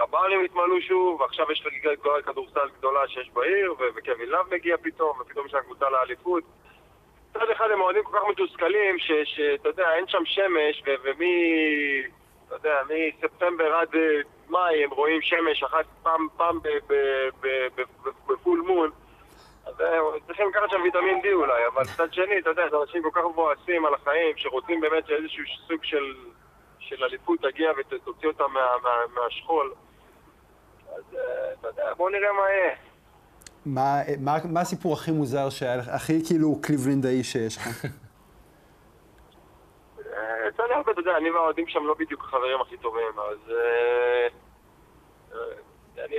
הברים 0.02 0.44
התמלאו 0.44 0.80
שוב, 0.80 1.20
ועכשיו 1.20 1.52
יש 1.52 1.62
חגיגה 1.62 1.90
כדורסל 2.26 2.68
גדולה 2.78 3.08
שיש 3.08 3.30
בעיר, 3.30 3.74
וקווין 3.96 4.28
לאב 4.28 4.54
מגיע 4.54 4.76
פתאום, 4.76 5.20
ופתאום 5.20 5.46
יש 5.46 5.54
לה 5.54 5.62
קבוצה 5.62 5.90
לאליפות. 5.90 6.44
מצד 7.30 7.50
אחד 7.50 7.70
הם 7.70 7.80
אוהדים 7.80 8.04
כל 8.04 8.18
כך 8.18 8.28
מתוסכלים, 8.30 8.98
שאתה 8.98 9.68
יודע, 9.68 9.94
אין 9.94 10.08
שם 10.08 10.22
שמש, 10.24 10.82
ומי... 11.04 11.34
אתה 12.46 12.54
יודע, 12.54 12.80
מספטמבר 13.18 13.74
עד 13.74 13.94
אה, 13.94 14.20
מאי 14.48 14.84
הם 14.84 14.90
רואים 14.90 15.22
שמש 15.22 15.62
אחת 15.62 15.84
פעם, 16.02 16.26
פעם 16.36 16.58
בפול 18.26 18.60
מון. 18.60 18.90
אז 19.66 19.80
אה, 19.80 19.98
צריכים 20.26 20.48
לקחת 20.48 20.70
שם 20.70 20.82
ויטמין 20.82 21.20
D 21.24 21.26
אולי, 21.32 21.66
אבל 21.66 21.82
מצד 21.82 22.12
שני, 22.12 22.38
אתה 22.38 22.50
יודע, 22.50 22.62
אנשים 22.82 23.02
כל 23.02 23.10
כך 23.12 23.24
מבואסים 23.30 23.86
על 23.86 23.94
החיים, 23.94 24.36
שרוצים 24.36 24.80
באמת 24.80 25.10
איזשהו 25.10 25.44
סוג 25.68 25.84
של 25.84 26.14
של 26.88 27.04
אליפות 27.04 27.40
תגיע 27.40 27.70
ותוציא 27.78 28.28
אותם 28.28 28.52
מה, 28.52 28.60
מה, 28.82 28.90
מהשכול. 29.14 29.74
אז 30.96 31.02
אה, 31.14 31.52
אתה 31.52 31.68
יודע, 31.68 31.94
בוא 31.96 32.10
נראה 32.10 32.32
מה 32.32 32.50
יהיה. 32.50 32.74
מה, 33.66 34.00
מה, 34.20 34.52
מה 34.52 34.60
הסיפור 34.60 34.92
הכי 34.92 35.10
מוזר, 35.10 35.50
שהיה 35.50 35.76
לך, 35.76 35.88
הכי 35.88 36.24
כאילו 36.26 36.60
קליבלינדאי 36.62 37.24
שיש 37.24 37.56
לך? 37.56 37.66
אה, 40.12 40.66
לי 40.66 40.74
הרבה, 40.74 40.92
אתה 40.92 41.00
יודע, 41.00 41.16
אני 41.16 41.30
והאוהדים 41.30 41.68
שם 41.68 41.86
לא 41.86 41.94
בדיוק 41.98 42.20
החברים 42.24 42.60
הכי 42.60 42.76
טובים, 42.76 43.18
אז... 43.18 43.50
אה, 43.50 44.28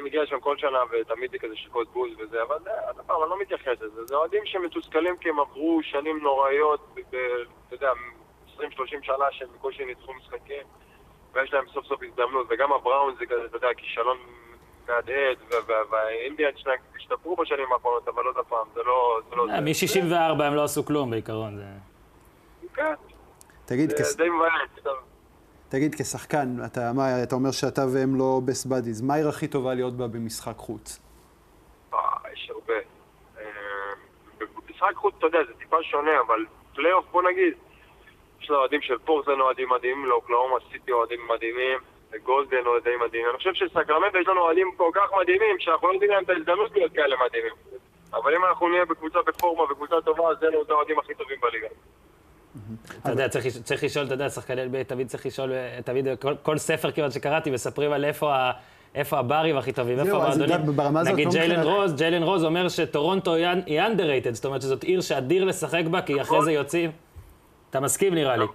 מגיע 0.05 0.25
שם 0.25 0.39
כל 0.39 0.57
שנה 0.57 0.79
ותמיד 0.91 1.31
זה 1.31 1.38
כזה 1.38 1.55
שקות 1.55 1.88
בוז 1.93 2.10
וזה, 2.17 2.43
אבל 2.43 2.55
זה, 2.63 2.69
עוד 2.88 3.05
פעם, 3.05 3.22
אני 3.22 3.29
לא 3.29 3.39
מתייחס 3.39 3.81
לזה. 3.81 4.05
זה 4.05 4.15
אוהדים 4.15 4.45
שמתוסכלים 4.45 5.17
כי 5.17 5.29
הם 5.29 5.39
עברו 5.39 5.79
שנים 5.84 6.19
נוראיות, 6.19 6.95
אתה 7.10 7.75
יודע, 7.75 7.91
20-30 8.59 8.62
שנה 9.01 9.25
שהם 9.31 9.47
בקושי 9.55 9.85
ניצחו 9.85 10.13
משחקים, 10.13 10.63
ויש 11.33 11.53
להם 11.53 11.65
סוף 11.74 11.85
סוף 11.85 12.00
הזדמנות, 12.03 12.47
וגם 12.50 12.74
הבראון 12.74 13.15
זה 13.19 13.25
כזה, 13.25 13.45
אתה 13.45 13.57
יודע, 13.57 13.67
כישלון 13.77 14.17
מהדהד, 14.88 15.38
וה- 15.51 15.57
וה- 15.67 15.91
והאינדיאנס 15.91 16.57
שלהם 16.57 16.77
השתפרו 16.97 17.35
בשנים 17.35 17.74
האחרונות, 17.74 18.07
אבל 18.07 18.24
עוד 18.25 18.45
פעם, 18.50 18.67
זה 18.74 18.81
לא... 18.83 19.19
זה 19.29 19.35
לא 19.35 19.47
אה, 19.50 19.55
זה. 19.55 19.62
מ-64 20.09 20.43
הם 20.43 20.53
לא 20.55 20.63
עשו 20.63 20.85
כלום 20.85 21.12
בעיקרון. 21.12 21.55
זה... 21.57 21.65
כן, 22.74 22.93
תגיד, 23.65 23.89
זה 23.89 23.95
כס- 23.95 24.15
די 24.15 24.29
מבאס. 24.29 24.95
תגיד, 25.69 25.95
כשחקן, 25.95 26.57
אתה, 26.65 26.91
מה, 26.95 27.24
אתה 27.24 27.35
אומר 27.35 27.51
שאתה 27.51 27.81
והם 27.93 28.15
לא 28.15 28.41
best 28.47 28.67
buddies, 28.69 29.03
מה 29.03 29.13
העיר 29.13 29.29
הכי 29.29 29.47
טובה 29.47 29.74
להיות 29.74 29.93
בה 29.93 30.07
במשחק 30.07 30.57
חוץ? 30.57 31.00
אה, 31.93 32.00
יש 32.33 32.50
הרבה. 32.53 32.74
אה, 33.39 33.45
במשחק 34.39 34.95
חוץ, 34.95 35.15
אתה 35.17 35.25
יודע, 35.27 35.39
זה 35.47 35.53
טיפה 35.59 35.77
שונה, 35.83 36.12
אבל 36.27 36.45
פלייאוף, 36.75 37.05
בוא 37.12 37.24
נגיד, 37.31 37.53
יש 38.45 38.49
לנו 38.51 38.59
אוהדים 38.59 38.81
של 38.81 38.97
פורטלנד 39.05 39.41
אוהדים 39.41 39.69
מדהימים, 39.69 40.05
לאוקלהומה 40.05 40.55
סיטי 40.71 40.91
אוהדים 40.91 41.19
מדהימים, 41.35 41.77
לגולדן 42.13 42.65
אוהדים 42.65 42.99
מדהימים. 43.05 43.29
אני 43.29 43.37
חושב 43.37 43.53
שסקרמנטו 43.53 44.17
יש 44.17 44.27
לנו 44.27 44.41
אוהדים 44.41 44.71
כל 44.77 44.89
כך 44.93 45.07
מדהימים, 45.21 45.55
שאנחנו 45.59 45.87
לא 45.87 45.93
נותנים 45.93 46.11
להם 46.11 46.23
את 46.23 46.29
ההזדמנות 46.29 46.71
להיות 46.75 46.91
כאלה 46.93 47.15
מדהימים. 47.25 47.51
אבל 48.13 48.35
אם 48.35 48.45
אנחנו 48.45 48.67
נהיה 48.69 48.85
בקבוצה 48.85 49.19
בפורמה 49.27 49.63
וקבוצה 49.63 49.95
טובה, 50.05 50.29
אז 50.29 50.43
אלו 50.43 50.63
האוהדים 50.69 50.99
הכי 50.99 51.13
טובים 51.13 51.37
בליגה. 51.41 51.67
אתה 53.01 53.11
יודע, 53.11 53.29
צריך, 53.29 53.45
צריך 53.63 53.83
לשאול, 53.83 54.05
אתה 54.05 54.13
יודע, 54.13 54.29
שחקני 54.29 54.63
NBA 54.63 54.83
תמיד 54.87 55.07
צריך 55.07 55.25
לשאול, 55.25 55.51
תמיד, 55.85 56.07
כל, 56.21 56.33
כל 56.43 56.57
ספר 56.57 56.91
כמעט 56.91 57.11
שקראתי, 57.11 57.51
מספרים 57.51 57.91
על 57.91 58.05
איפה, 58.05 58.33
הברים 59.11 59.57
הכי 59.57 59.71
טובים, 59.71 59.99
איפה 59.99 60.11
המועדונים. 60.11 60.55
נגיד 61.13 61.25
לא 61.25 61.31
ג'יילן 61.31 61.63
רוז, 61.63 61.95
ג'יילן 61.95 62.23
רוז 62.23 62.43
אומר 62.43 62.69
שטורונטו 62.69 63.33
היא 63.33 63.47
un- 63.47 63.65
היא 63.65 63.81
underrated, 63.81 64.33
זאת 64.33 64.45
אומרת 64.45 64.61
שזאת 64.61 64.83
עיר 64.83 65.01
שאדיר 65.01 65.45
לשחק 65.45 65.83
בה, 65.91 66.01
כי 66.01 66.21
אחרי 66.21 66.41
זה 66.41 66.51
יוצאים. 66.51 66.91
אתה 67.75 67.84
מסכים 67.84 68.13
נראה 68.13 68.36
לי. 68.38 68.46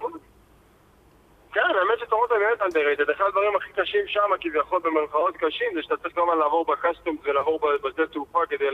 כן, 1.53 1.61
האמת 1.61 1.99
שטורונטו 1.99 2.35
באמת 2.35 2.61
underrated. 2.61 3.11
אחד 3.11 3.25
הדברים 3.27 3.55
הכי 3.55 3.73
קשים 3.73 4.07
שם, 4.07 4.29
כביכול 4.41 4.79
במרכאות 4.83 5.37
קשים, 5.37 5.67
זה 5.73 5.83
שאתה 5.83 5.97
צריך 5.97 6.15
כל 6.15 6.21
הזמן 6.21 6.37
לעבור 6.37 6.65
בקסטומס 6.65 7.19
ולעבור 7.23 7.59
בשדה 7.83 8.07
תעופה 8.07 8.39
כדי 8.49 8.65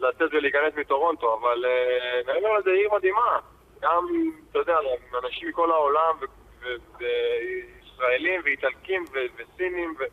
לצאת 0.00 0.30
ולהיכנס 0.32 0.74
מטורונטו, 0.76 1.38
אבל 1.40 1.64
אה, 1.64 2.20
מעבר 2.26 2.58
לזה 2.58 2.70
עיר 2.70 2.88
מדהימה. 2.94 3.38
גם, 3.82 4.06
אתה 4.50 4.58
יודע, 4.58 4.76
אנשים 5.24 5.48
מכל 5.48 5.70
העולם, 5.70 6.16
וישראלים 6.98 8.40
ואיטלקים 8.44 9.04
וסינים, 9.12 9.94
ו- 9.98 10.04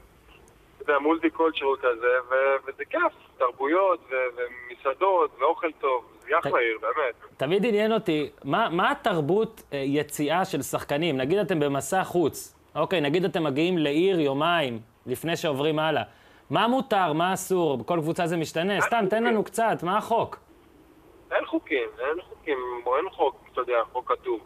אתה 0.75 0.91
יודע, 0.91 0.99
מולטי 0.99 1.29
קולצ'רל 1.29 1.75
כזה, 1.77 2.17
וזה 2.65 2.85
כיף, 2.85 3.13
תרבויות 3.37 3.99
ומסעדות 4.09 5.31
ואוכל 5.39 5.71
טוב, 5.71 6.18
זה 6.29 6.39
אחלה 6.39 6.59
עיר, 6.59 6.77
באמת. 6.81 7.37
תמיד 7.37 7.65
עניין 7.65 7.93
אותי, 7.93 8.29
מה, 8.43 8.69
מה 8.69 8.91
התרבות 8.91 9.63
אה, 9.73 9.77
יציאה 9.77 10.45
של 10.45 10.61
שחקנים? 10.61 11.17
נגיד 11.17 11.37
אתם 11.37 11.59
במסע 11.59 12.03
חוץ, 12.03 12.55
אוקיי, 12.75 13.01
נגיד 13.01 13.25
אתם 13.25 13.43
מגיעים 13.43 13.77
לעיר 13.77 14.19
יומיים 14.19 14.79
לפני 15.05 15.37
שעוברים 15.37 15.79
הלאה. 15.79 16.03
מה 16.49 16.67
מותר, 16.67 17.13
מה 17.13 17.33
אסור? 17.33 17.77
בכל 17.77 17.99
קבוצה 18.01 18.27
זה 18.27 18.37
משתנה. 18.37 18.81
סתם, 18.81 19.05
תן 19.09 19.23
לנו 19.23 19.43
קצת, 19.43 19.83
מה 19.83 19.97
החוק? 19.97 20.37
אין 21.31 21.45
חוקים, 21.45 21.89
אין 21.99 22.21
חוקים, 22.21 22.57
אין 22.97 23.09
חוק, 23.09 23.35
אתה 23.51 23.61
יודע, 23.61 23.79
חוק 23.91 24.11
כתוב. 24.11 24.39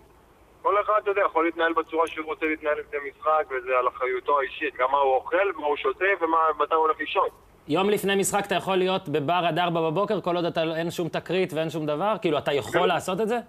כל 0.61 0.81
אחד, 0.81 0.93
אתה 1.01 1.11
יודע, 1.11 1.21
יכול 1.25 1.45
להתנהל 1.45 1.73
בצורה 1.73 2.07
שהוא 2.07 2.25
רוצה 2.25 2.45
להתנהל 2.45 2.79
לפני 2.79 2.99
משחק, 3.09 3.45
וזה 3.49 3.77
על 3.79 3.87
אחריותו 3.87 4.39
האישית. 4.39 4.75
גם 4.75 4.91
מה 4.91 4.97
הוא 4.97 5.15
אוכל, 5.15 5.51
מה 5.55 5.67
הוא 5.67 5.77
שותה, 5.77 6.05
ומתי 6.21 6.75
הוא 6.75 6.81
הולך 6.81 6.99
לישון. 6.99 7.27
יום 7.67 7.89
לפני 7.89 8.15
משחק 8.15 8.45
אתה 8.45 8.55
יכול 8.55 8.77
להיות 8.77 9.09
בבר 9.09 9.43
עד 9.47 9.59
ארבע 9.59 9.81
בבוקר, 9.81 10.21
כל 10.21 10.35
עוד 10.35 10.45
אתה, 10.45 10.63
אין 10.75 10.91
שום 10.91 11.07
תקרית 11.07 11.53
ואין 11.53 11.69
שום 11.69 11.85
דבר? 11.85 12.15
כאילו, 12.21 12.37
אתה 12.37 12.53
יכול 12.53 12.87
לעשות 12.87 13.21
את 13.21 13.27
זה? 13.27 13.39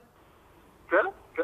כן, 0.90 0.96
כן. 1.34 1.42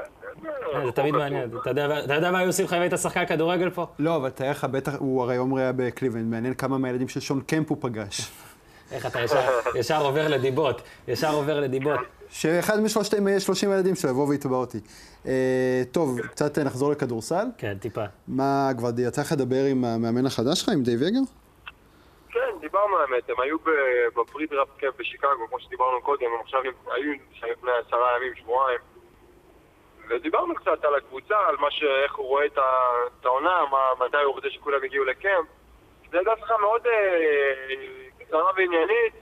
אה, 0.75 0.87
זה 0.87 0.93
תמיד 0.93 1.15
מעניין. 1.15 1.50
אתה 1.62 1.71
יודע, 1.71 2.05
אתה 2.05 2.15
יודע 2.15 2.31
מה 2.31 2.39
היו 2.39 2.47
עושים 2.47 2.65
לך 2.65 2.73
אם 2.73 2.81
היית 2.81 2.93
שחקן 2.97 3.27
כדורגל 3.27 3.71
פה? 3.71 3.87
לא, 3.99 4.17
אבל 4.17 4.31
תאר 4.31 4.50
לך, 4.50 4.65
בטח, 4.65 4.95
הוא 4.99 5.23
הרי 5.23 5.37
עומרי 5.37 5.62
היה 5.62 5.73
בקליבלנד, 5.73 6.31
מעניין 6.31 6.55
כמה 6.55 6.79
מהילדים 6.79 7.09
של 7.09 7.21
שון 7.21 7.41
קמפ 7.41 7.71
הוא 7.71 7.79
פגש. 7.81 8.21
איך 8.93 9.07
אתה 9.07 9.21
ישר, 9.21 9.41
ישר 9.75 10.03
עובר 10.03 10.29
לדיבות, 10.29 10.83
ישר 11.09 11.35
עובר 11.35 11.61
לדיבות. 11.61 12.00
שאחד 12.31 12.81
משלושת 12.81 13.15
אה, 13.15 13.41
30 13.41 13.71
הילדים 13.71 13.95
שלו 13.95 14.11
יבוא 14.11 14.29
ויתבע 14.29 14.57
אותי. 14.57 14.79
אה, 15.27 15.83
טוב, 15.93 16.21
קצת 16.21 16.59
אה, 16.59 16.65
נחזור 16.65 16.91
לכדורסל. 16.91 17.47
כן, 17.59 17.77
טיפה. 17.81 18.05
מה, 18.29 18.71
כבר 18.79 18.91
יצא 18.99 19.21
לך 19.21 19.33
לדבר 19.33 19.65
עם 19.65 19.85
המאמן 19.85 20.27
החדש 20.27 20.61
שלך, 20.61 20.69
עם 20.69 20.83
דייב 20.83 21.03
יורגר? 21.02 21.21
כן, 22.32 22.58
דיברנו 22.60 22.99
האמת, 22.99 23.30
הם 23.30 23.40
היו 23.40 23.58
ב- 23.58 24.08
ב 24.21 24.26
pre-draft 24.26 24.78
camp 24.78 24.95
בשיקגו, 24.96 25.49
כמו 25.49 25.60
שדיברנו 25.60 26.02
קודם, 26.02 26.26
הם 26.26 26.40
עכשיו 26.40 26.60
היו 26.87 27.12
לפני 27.42 27.70
עשרה 27.72 28.16
ימים, 28.16 28.34
שבועיים. 28.34 28.78
ודיברנו 30.08 30.54
קצת 30.54 30.84
על 30.84 30.94
הקבוצה, 30.94 31.38
על 31.49 31.56
מה 31.56 31.70
ש... 31.70 31.82
איך 31.82 32.14
הוא 32.14 32.26
רואה 32.26 32.46
את 32.46 32.58
העונה, 33.25 33.64
מה- 33.70 34.06
מתי 34.06 34.16
הוא 34.16 34.34
רוצה 34.34 34.50
שכולם 34.50 34.84
יגיעו 34.84 35.04
לקאמפ. 35.04 35.46
זו 36.10 36.16
הייתה 36.18 36.30
שיחה 36.40 36.58
מאוד 36.58 36.87
אה, 36.87 37.75
קצרה 38.18 38.50
ועניינית. 38.56 39.14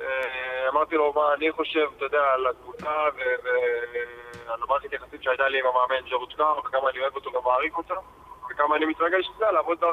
אה, 0.00 0.68
אמרתי 0.68 0.94
לו 0.94 1.12
מה 1.12 1.34
אני 1.34 1.52
חושב, 1.52 1.88
אתה 1.96 2.04
יודע, 2.04 2.22
על 2.32 2.46
הקבוצה 2.46 2.90
ועל 3.14 4.62
המערכת 4.62 4.92
יחסים 4.92 5.22
שהייתה 5.22 5.48
לי 5.48 5.60
עם 5.60 5.66
המאמן 5.66 6.08
ג'ורג' 6.10 6.32
קאר, 6.36 6.58
וכמה 6.58 6.90
אני 6.90 7.00
אוהב 7.00 7.14
אותו 7.14 7.32
ומעריך 7.34 7.78
אותו, 7.78 7.94
וכמה 8.54 8.76
אני 8.76 8.86
מתרגש, 8.86 9.28
יודע, 9.34 9.52
לעבוד, 9.52 9.84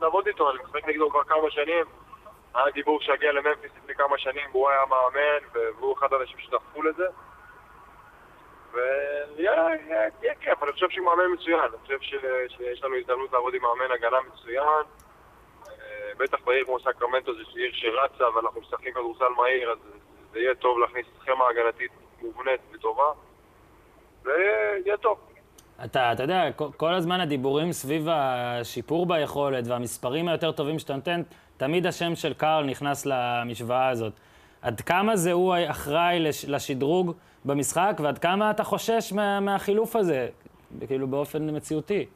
לעבוד 0.00 0.26
איתו, 0.26 0.50
אני 0.50 0.58
משחק 0.64 0.88
נגדו 0.88 1.10
כבר 1.10 1.24
כמה 1.24 1.50
שנים. 1.50 1.84
היה 2.54 2.70
דיבור 2.70 3.00
שהגיע 3.00 3.32
לממפיס 3.32 3.72
לפני 3.76 3.94
כמה 3.94 4.18
שנים, 4.18 4.50
והוא 4.52 4.70
היה 4.70 4.80
מאמן, 4.86 5.62
והוא 5.78 5.94
אחד 5.98 6.12
האנשים 6.12 6.38
שדחפו 6.38 6.82
לזה. 6.82 7.06
ויהיה 8.72 9.52
יהיה- 9.86 10.08
יהיה 10.22 10.34
כיף, 10.40 10.62
אני 10.62 10.72
חושב 10.72 10.90
שהוא 10.90 11.06
מאמן 11.06 11.32
מצוין, 11.32 11.60
אני 11.60 11.78
חושב 11.82 12.00
ש- 12.00 12.14
שיש 12.56 12.84
לנו 12.84 12.96
הזדמנות 12.96 13.32
לעבוד 13.32 13.54
עם 13.54 13.62
מאמן 13.62 13.90
הגנה 13.94 14.16
מצוין. 14.32 14.84
אה, 15.68 16.12
בטח 16.18 16.38
בעיר 16.44 16.64
כמו 16.64 16.80
סקרמנטו 16.80 17.32
זו 17.34 17.40
עיר 17.54 17.70
שרצה 17.74 18.36
ואנחנו 18.36 18.60
משחקים 18.60 18.92
כדורסל 18.92 19.28
מהיר, 19.36 19.70
אז 19.72 19.78
זה 20.32 20.38
יהיה 20.38 20.54
טוב 20.54 20.78
להכניס 20.78 21.06
סכמה 21.22 21.48
הגנתית 21.48 21.90
מובנית 22.22 22.60
וטובה. 22.72 23.12
ויהיה 24.24 24.96
טוב. 24.96 25.31
אתה, 25.84 26.12
אתה 26.12 26.22
יודע, 26.22 26.52
כל, 26.76 26.94
הזמן 26.94 27.20
הדיבורים 27.20 27.72
סביב 27.72 28.08
השיפור 28.10 29.06
ביכולת 29.06 29.64
והמספרים 29.66 30.28
היותר 30.28 30.52
טובים 30.52 30.78
שאתה 30.78 30.96
נותן, 30.96 31.22
תמיד 31.56 31.86
השם 31.86 32.14
של 32.14 32.34
קארל 32.34 32.64
נכנס 32.64 33.06
למשוואה 33.06 33.88
הזאת. 33.88 34.12
עד 34.62 34.80
כמה 34.80 35.16
זה 35.16 35.32
הוא 35.32 35.54
אחראי 35.70 36.20
לש, 36.20 36.44
לשדרוג 36.44 37.14
במשחק, 37.44 37.92
ועד 38.02 38.18
כמה 38.18 38.50
אתה 38.50 38.64
חושש 38.64 39.12
מה, 39.12 39.40
מהחילוף 39.40 39.96
הזה, 39.96 40.28
כאילו 40.86 41.06
באופן 41.06 41.56
מציאותי? 41.56 42.06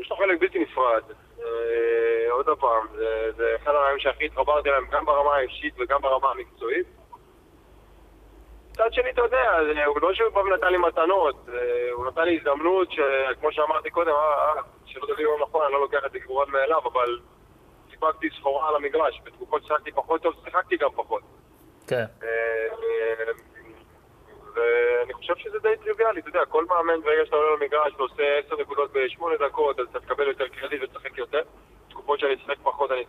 יש 0.00 0.10
לו 0.10 0.16
חלק 0.16 0.40
בלתי 0.40 0.58
נפרד. 0.58 1.02
אה, 1.38 2.32
עוד 2.32 2.46
פעם, 2.60 2.86
זה, 2.96 3.30
זה 3.36 3.56
אחד 3.62 3.70
הרעיונים 3.70 3.98
שהכי 3.98 4.24
התחברתי 4.26 4.68
אליהם 4.68 4.84
גם 4.90 5.04
ברמה 5.04 5.34
האישית 5.34 5.74
וגם 5.78 6.02
ברמה 6.02 6.30
המקצועית. 6.30 6.86
מצד 8.78 8.92
שני, 8.92 9.10
אתה 9.10 9.20
יודע, 9.22 9.58
הוא 9.86 10.00
לא 10.02 10.14
שהוא 10.14 10.28
בא 10.28 10.40
ונתן 10.40 10.72
לי 10.72 10.78
מתנות, 10.78 11.36
אה, 11.48 11.90
הוא 11.92 12.06
נתן 12.06 12.22
לי 12.22 12.36
הזדמנות 12.36 12.88
שכמו 12.92 13.52
שאמרתי 13.52 13.90
קודם, 13.90 14.10
אה, 14.10 14.54
אה, 14.56 14.62
שלא 14.86 15.06
תבין 15.06 15.26
לא 15.26 15.38
נכון, 15.40 15.64
אני 15.64 15.72
לא 15.72 15.80
לוקח 15.80 15.98
את 16.06 16.12
זה 16.12 16.20
כמובן 16.20 16.50
מאליו, 16.50 16.80
אבל 16.92 17.18
סיפקתי 17.90 18.28
סחורה 18.38 18.68
על 18.68 18.76
המגרש. 18.76 19.20
בתקופות 19.24 19.62
ששיחקתי 19.62 19.92
פחות 19.92 20.22
טוב, 20.22 20.34
שיחקתי 20.44 20.76
גם 20.76 20.90
פחות. 20.96 21.22
כן. 21.86 22.04
אה, 22.22 22.28
אה, 22.72 23.32
ואני 24.54 25.12
חושב 25.12 25.36
שזה 25.36 25.58
די 25.58 25.76
טריוויאלי, 25.84 26.20
אתה 26.20 26.28
יודע, 26.28 26.44
כל 26.44 26.64
מאמן 26.64 27.00
ברגע 27.00 27.24
שאתה 27.24 27.36
עולה 27.36 27.56
למגרש 27.56 27.92
ועושה 27.96 28.38
עשר 28.38 28.56
נקודות 28.60 28.90
בשמונה 28.92 29.36
דקות, 29.36 29.80
אז 29.80 29.86
אתה 29.90 30.00
תקבל 30.00 30.28
יותר 30.28 30.48
קרדיט 30.48 30.82
ותשחק 30.82 31.18
יותר. 31.18 31.42
תקופות 31.90 32.20
שאני 32.20 32.34
אשחק 32.34 32.56
פחות, 32.62 32.90
אני 32.92 33.04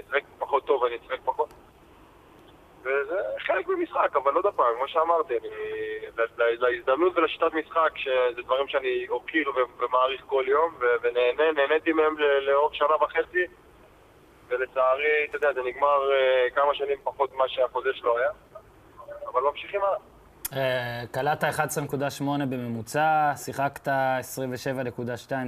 אשחק 0.00 0.22
פחות 0.38 0.66
טוב, 0.66 0.84
אני 0.84 0.96
אשחק 0.96 1.18
פחות. 1.24 1.65
וזה 2.86 3.16
חלק 3.46 3.68
ממשחק, 3.68 4.16
אבל 4.16 4.34
עוד 4.34 4.46
פעם, 4.56 4.74
כמו 4.76 4.88
שאמרתי, 4.88 5.34
אני... 5.38 5.48
ל- 6.18 6.42
ל- 6.42 6.64
להזדמנות 6.66 7.16
ולשיטת 7.16 7.54
משחק, 7.54 7.90
שזה 7.96 8.42
דברים 8.42 8.68
שאני 8.68 9.06
אוקיר 9.08 9.50
ומעריך 9.78 10.22
כל 10.26 10.44
יום, 10.46 10.74
ונהנה, 11.02 11.52
נהניתי 11.52 11.92
מהם 11.92 12.14
לאורך 12.40 12.74
שנה 12.74 12.96
וחצי, 13.02 13.44
ולצערי, 14.48 15.26
אתה 15.28 15.36
יודע, 15.36 15.52
זה 15.52 15.60
נגמר 15.62 16.12
אה, 16.12 16.50
כמה 16.54 16.74
שנים 16.74 16.98
פחות 17.04 17.34
ממה 17.34 17.44
שהחוזה 17.48 17.88
שלו 17.94 18.18
היה, 18.18 18.30
אבל 19.32 19.40
ממשיכים 19.42 19.80
הלאה. 19.82 19.98
אה, 20.52 21.02
קלעת 21.12 21.44
11.8 21.44 22.22
בממוצע, 22.50 23.32
שיחקת 23.36 23.88
27.2 23.88 23.90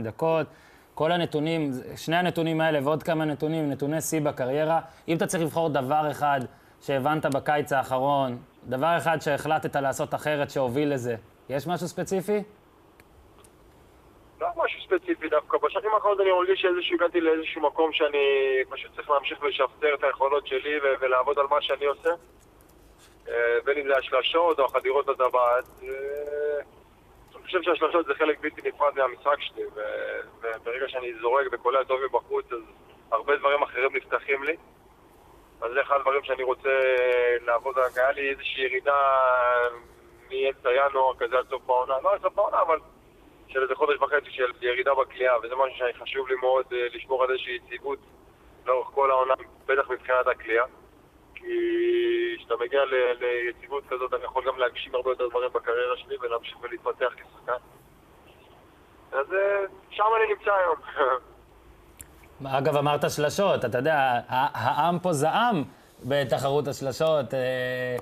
דקות. 0.03 0.47
כל 0.95 1.13
הנתונים, 1.13 1.71
שני 1.97 2.17
הנתונים 2.17 2.61
האלה 2.61 2.79
ועוד 2.85 3.03
כמה 3.03 3.25
נתונים, 3.25 3.71
נתוני 3.71 4.01
שיא 4.01 4.21
בקריירה. 4.21 4.81
אם 5.09 5.17
אתה 5.17 5.27
צריך 5.27 5.43
לבחור 5.43 5.69
דבר 5.69 6.11
אחד 6.11 6.41
שהבנת 6.81 7.27
בקיץ 7.27 7.73
האחרון, 7.73 8.39
דבר 8.65 8.97
אחד 8.99 9.21
שהחלטת 9.21 9.77
לעשות 9.77 10.15
אחרת 10.15 10.51
שהוביל 10.51 10.93
לזה, 10.95 11.17
יש 11.49 11.67
משהו 11.67 11.89
ספציפי? 11.89 12.43
לא 14.41 14.49
משהו 14.57 14.81
ספציפי 14.83 15.29
דווקא. 15.29 15.59
בשנים 15.59 15.91
האחרונות 15.95 16.21
אני 16.21 16.31
מרגיש 16.33 16.61
שאיזשהו, 16.61 16.97
הגעתי 16.97 17.21
לאיזשהו 17.21 17.63
מקום 17.63 17.93
שאני 17.93 18.19
פשוט 18.71 18.95
צריך 18.97 19.11
להמשיך 19.11 19.43
ולשפצר 19.43 19.95
את 19.95 20.05
היכולות 20.05 20.47
שלי 20.47 20.79
ו- 20.79 20.95
ולעבוד 21.01 21.39
על 21.39 21.47
מה 21.51 21.63
שאני 21.63 21.85
עושה. 21.85 22.11
אה, 23.29 23.35
בין 23.65 23.79
אם 23.79 23.87
זה 23.87 23.97
השלשות 23.97 24.59
או 24.59 24.65
החדירות 24.65 25.09
לטבעת. 25.09 25.65
אה, 25.83 25.89
אני 27.37 27.45
חושב 27.45 27.63
שהשלשות 27.63 28.07
זה 28.07 28.15
חלק 28.15 28.41
בלתי 28.41 28.69
נפרד 28.69 28.93
מהמשחק 28.97 29.41
שלי, 29.41 29.63
וברגע 30.41 30.89
שאני 30.89 31.15
זורק 31.21 31.47
וקולע 31.53 31.85
טוב 31.85 32.01
מבחוץ, 32.05 32.53
אז 32.53 32.59
הרבה 33.11 33.37
דברים 33.37 33.63
אחרים 33.63 33.97
נפתחים 33.97 34.45
לי. 34.45 34.57
אז 35.63 35.71
זה 35.75 35.81
אחד 35.83 35.97
הדברים 35.97 36.23
שאני 36.25 36.43
רוצה 36.43 36.71
לעבוד 37.47 37.79
עליו. 37.79 37.91
היה 37.97 38.13
לי 38.13 38.31
איזושהי 38.31 38.63
ירידה 38.65 38.97
מאמצע 40.31 40.71
ינואר 40.73 41.15
כזה 41.19 41.39
עד 41.39 41.49
סוף 41.51 41.71
העונה, 41.71 41.95
לא 42.03 42.15
עד 42.15 42.21
סוף 42.23 42.39
העונה, 42.39 42.63
אבל 42.63 42.79
של 43.49 43.63
איזה 43.63 43.75
חודש 43.75 43.97
וחצי 44.01 44.31
של 44.31 44.53
ירידה 44.61 44.95
בכלייה, 44.95 45.39
וזה 45.43 45.55
משהו 45.57 45.87
שחשוב 45.95 46.29
לי 46.29 46.35
מאוד 46.35 46.67
אה, 46.73 46.87
לשמור 46.95 47.25
על 47.25 47.31
איזושהי 47.31 47.55
יציבות 47.57 47.99
לאורך 48.67 48.89
כל 48.95 49.11
העונה, 49.11 49.35
בטח 49.67 49.91
מבחינת 49.91 50.27
הכלייה. 50.27 50.65
כי 51.35 51.55
כשאתה 52.39 52.55
מגיע 52.61 52.85
ל- 52.85 53.13
ליציבות 53.21 53.85
כזאת, 53.89 54.15
אני 54.15 54.25
יכול 54.25 54.45
גם 54.47 54.59
להגשים 54.59 54.95
הרבה 54.95 55.11
יותר 55.11 55.29
דברים 55.29 55.51
בקריירה 55.53 55.97
שלי 55.97 56.17
ולהמשיך 56.21 56.57
ולהתפתח 56.63 57.13
כשחקן. 57.17 57.63
אז 59.13 59.33
אה, 59.33 59.65
שם 59.91 60.05
אני 60.17 60.35
נמצא 60.35 60.55
היום. 60.55 60.77
אגב, 62.47 62.77
אמרת 62.77 63.11
שלשות, 63.11 63.65
אתה 63.65 63.79
יודע, 63.79 64.21
העם 64.29 64.99
פה 64.99 65.13
זעם 65.13 65.65
בתחרות 66.05 66.69
השלשות. 66.69 67.35
אה, 67.35 67.97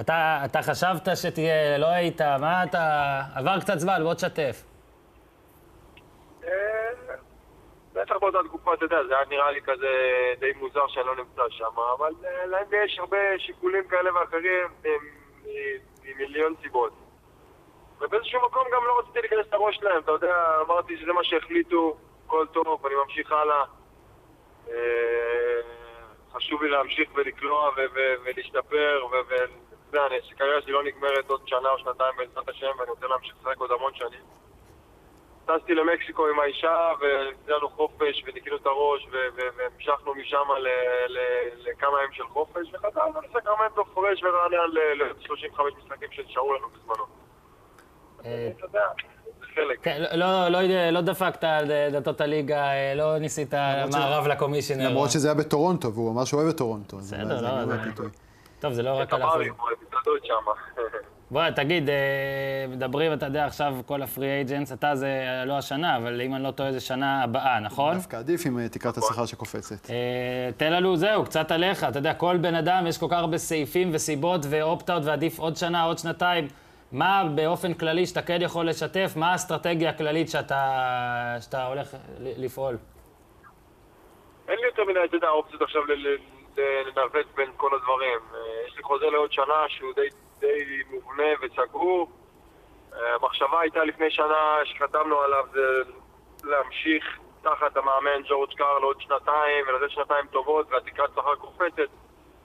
אתה, 0.00 0.40
אתה 0.44 0.62
חשבת 0.62 1.08
שתהיה, 1.14 1.78
לא 1.78 1.86
היית, 1.86 2.20
מה 2.22 2.64
אתה... 2.64 3.22
עבר 3.34 3.60
קצת 3.60 3.78
זמן, 3.78 4.00
בוא 4.02 4.14
תשתף. 4.14 4.64
אה, 6.44 6.50
בטח 7.92 8.14
באותה 8.20 8.38
תקופה, 8.44 8.74
אתה 8.74 8.84
יודע, 8.84 8.96
זה 9.08 9.16
היה 9.16 9.24
נראה 9.28 9.50
לי 9.50 9.60
כזה 9.62 9.88
די 10.40 10.52
מוזר 10.56 10.86
שאני 10.88 11.06
לא 11.06 11.16
נמצא 11.16 11.42
שם, 11.50 11.80
אבל 11.98 12.12
אה, 12.24 12.46
להם 12.46 12.66
יש 12.84 12.98
הרבה 12.98 13.18
שיקולים 13.38 13.88
כאלה 13.88 14.14
ואחרים 14.14 14.68
ממיליון 16.04 16.54
סיבות. 16.62 16.92
ובאיזשהו 18.00 18.40
מקום 18.46 18.62
גם 18.74 18.82
לא 18.86 18.98
רציתי 18.98 19.18
להיכנס 19.20 19.52
לראש 19.52 19.76
שלהם, 19.76 20.00
אתה 20.00 20.12
יודע, 20.12 20.34
אמרתי 20.66 20.96
שזה 20.96 21.12
מה 21.12 21.24
שהחליטו, 21.24 21.96
הכל 22.28 22.46
טוב, 22.52 22.86
אני 22.86 22.94
ממשיך 22.94 23.32
הלאה. 23.32 23.64
אה, 24.70 25.60
חשוב 26.32 26.62
לי 26.62 26.70
להמשיך 26.70 27.10
ולקלוע 27.14 27.70
ולהשתפר, 28.24 29.06
ו- 29.12 29.14
ו- 29.28 29.34
אתה 29.34 29.96
יודע, 29.96 30.06
אני- 30.06 30.18
הקריירה 30.32 30.62
שלי 30.62 30.72
לא 30.72 30.82
נגמרת 30.82 31.30
עוד 31.30 31.40
שנה 31.46 31.70
או 31.70 31.78
שנתיים 31.78 32.14
בעזרת 32.18 32.48
השם, 32.48 32.70
ואני 32.78 32.90
רוצה 32.90 33.06
להמשיך 33.06 33.34
לשחק 33.40 33.58
עוד 33.58 33.72
המון 33.72 33.94
שנים. 33.94 34.20
טסתי 35.46 35.74
למקסיקו 35.74 36.26
עם 36.26 36.40
האישה, 36.40 36.92
לנו 37.46 37.68
חופש, 37.68 38.22
וניקינו 38.26 38.56
את 38.56 38.66
הראש, 38.66 39.06
והמשכנו 39.56 40.14
משם 40.14 40.44
לכמה 41.56 41.98
ימים 42.02 42.12
של 42.12 42.24
חופש, 42.28 42.68
וחזרנו 42.74 43.20
לסקרמנטו 43.20 43.84
פרש 43.84 44.22
ורענן 44.22 44.70
ל-35 44.72 45.60
משחקים 45.78 46.12
שנשארו 46.12 46.54
לנו 46.54 46.68
בזמנו. 46.68 47.04
אה, 48.24 48.48
אתה 48.56 48.64
יודע, 48.66 48.86
חלק. 49.58 49.78
כן, 49.82 50.02
לא, 50.12 50.48
לא, 50.48 50.60
לא, 50.60 50.90
לא 50.90 51.00
דפקת 51.00 51.44
על 51.44 51.70
דלתות 51.92 52.20
הליגה, 52.20 52.64
אה, 52.64 52.94
לא 52.94 53.18
ניסית 53.18 53.54
מארב 53.92 54.26
ל 54.26 54.30
commissioner. 54.30 54.88
למרות 54.88 55.10
שזה 55.10 55.28
היה 55.28 55.34
בטורונטו, 55.34 55.92
והוא 55.94 56.10
אמר 56.12 56.24
שהוא 56.24 56.40
אוהב 56.40 56.50
את 56.50 56.56
טורונטו. 56.56 56.96
בסדר, 56.96 57.40
לא, 57.40 57.66
זה-. 57.66 58.02
טוב, 58.60 58.72
זה 58.72 58.82
לא 58.82 58.90
רק 58.90 59.14
על 59.14 59.22
שם. 60.24 60.34
בוא, 61.30 61.50
תגיד, 61.50 61.88
אה, 61.88 61.94
מדברים, 62.68 63.12
אתה 63.12 63.26
יודע, 63.26 63.44
עכשיו 63.44 63.74
כל 63.86 64.02
ה 64.02 64.07
free 64.07 64.26
agents, 64.26 64.72
אתה 64.72 64.96
זה 64.96 65.42
לא 65.46 65.58
השנה, 65.58 65.96
אבל 65.96 66.20
אם 66.20 66.34
אני 66.34 66.42
לא 66.42 66.50
טועה, 66.50 66.72
זה 66.72 66.80
שנה 66.80 67.22
הבאה, 67.22 67.60
נכון? 67.60 67.94
דווקא 67.94 68.16
עדיף 68.16 68.46
עם 68.46 68.58
אה, 68.58 68.68
תקרת 68.68 68.98
השכר 68.98 69.26
שקופצת. 69.26 69.90
תן 70.56 70.72
לנו, 70.72 70.96
זהו, 70.96 71.24
קצת 71.24 71.50
עליך. 71.50 71.84
אתה 71.84 71.98
יודע, 71.98 72.14
כל 72.14 72.36
בן 72.36 72.54
אדם, 72.54 72.86
יש 72.86 72.98
כל 72.98 73.06
כך 73.10 73.16
הרבה 73.16 73.38
סעיפים 73.38 73.90
וסיבות 73.92 74.40
ו 74.50 74.56
opt-out 74.56 75.02
ועדיף 75.04 75.38
עוד 75.38 75.56
שנה, 75.56 75.82
עוד 75.82 75.98
שנתיים. 75.98 76.48
מה 76.92 77.22
באופן 77.34 77.74
כללי 77.74 78.06
שאתה 78.06 78.22
כן 78.22 78.38
יכול 78.42 78.68
לשתף, 78.68 79.12
מה 79.16 79.32
האסטרטגיה 79.32 79.90
הכללית 79.90 80.28
שאתה, 80.28 81.36
שאתה 81.40 81.66
הולך 81.66 81.88
לפעול? 82.20 82.76
אין 84.48 84.58
לי 84.58 84.66
יותר 84.66 84.84
מדי, 84.84 85.04
אתה 85.04 85.16
יודע, 85.16 85.28
אופציות 85.28 85.62
עכשיו 85.62 85.82
לנווט 86.56 87.26
בין 87.34 87.50
כל 87.56 87.74
הדברים. 87.74 88.18
אה, 88.34 88.38
יש 88.66 88.76
לי 88.76 88.82
חוזה 88.82 89.06
לעוד 89.06 89.32
שנה 89.32 89.64
שהוא 89.68 89.92
די, 89.94 90.08
די 90.40 90.82
מובנה 90.90 91.28
וסגור. 91.42 92.10
אה, 92.92 93.14
המחשבה 93.14 93.60
הייתה 93.60 93.84
לפני 93.84 94.10
שנה 94.10 94.58
שחתמנו 94.64 95.20
עליו 95.20 95.44
זה 95.52 95.92
להמשיך 96.44 97.18
תחת 97.42 97.76
המאמן 97.76 98.22
ג'ורג' 98.28 98.52
קארל 98.56 98.82
עוד 98.82 99.00
שנתיים 99.00 99.64
ולתת 99.68 99.90
שנתיים 99.90 100.26
טובות 100.26 100.66
והתקרת 100.70 101.10
שכר 101.14 101.34
קופצת. 101.34 101.90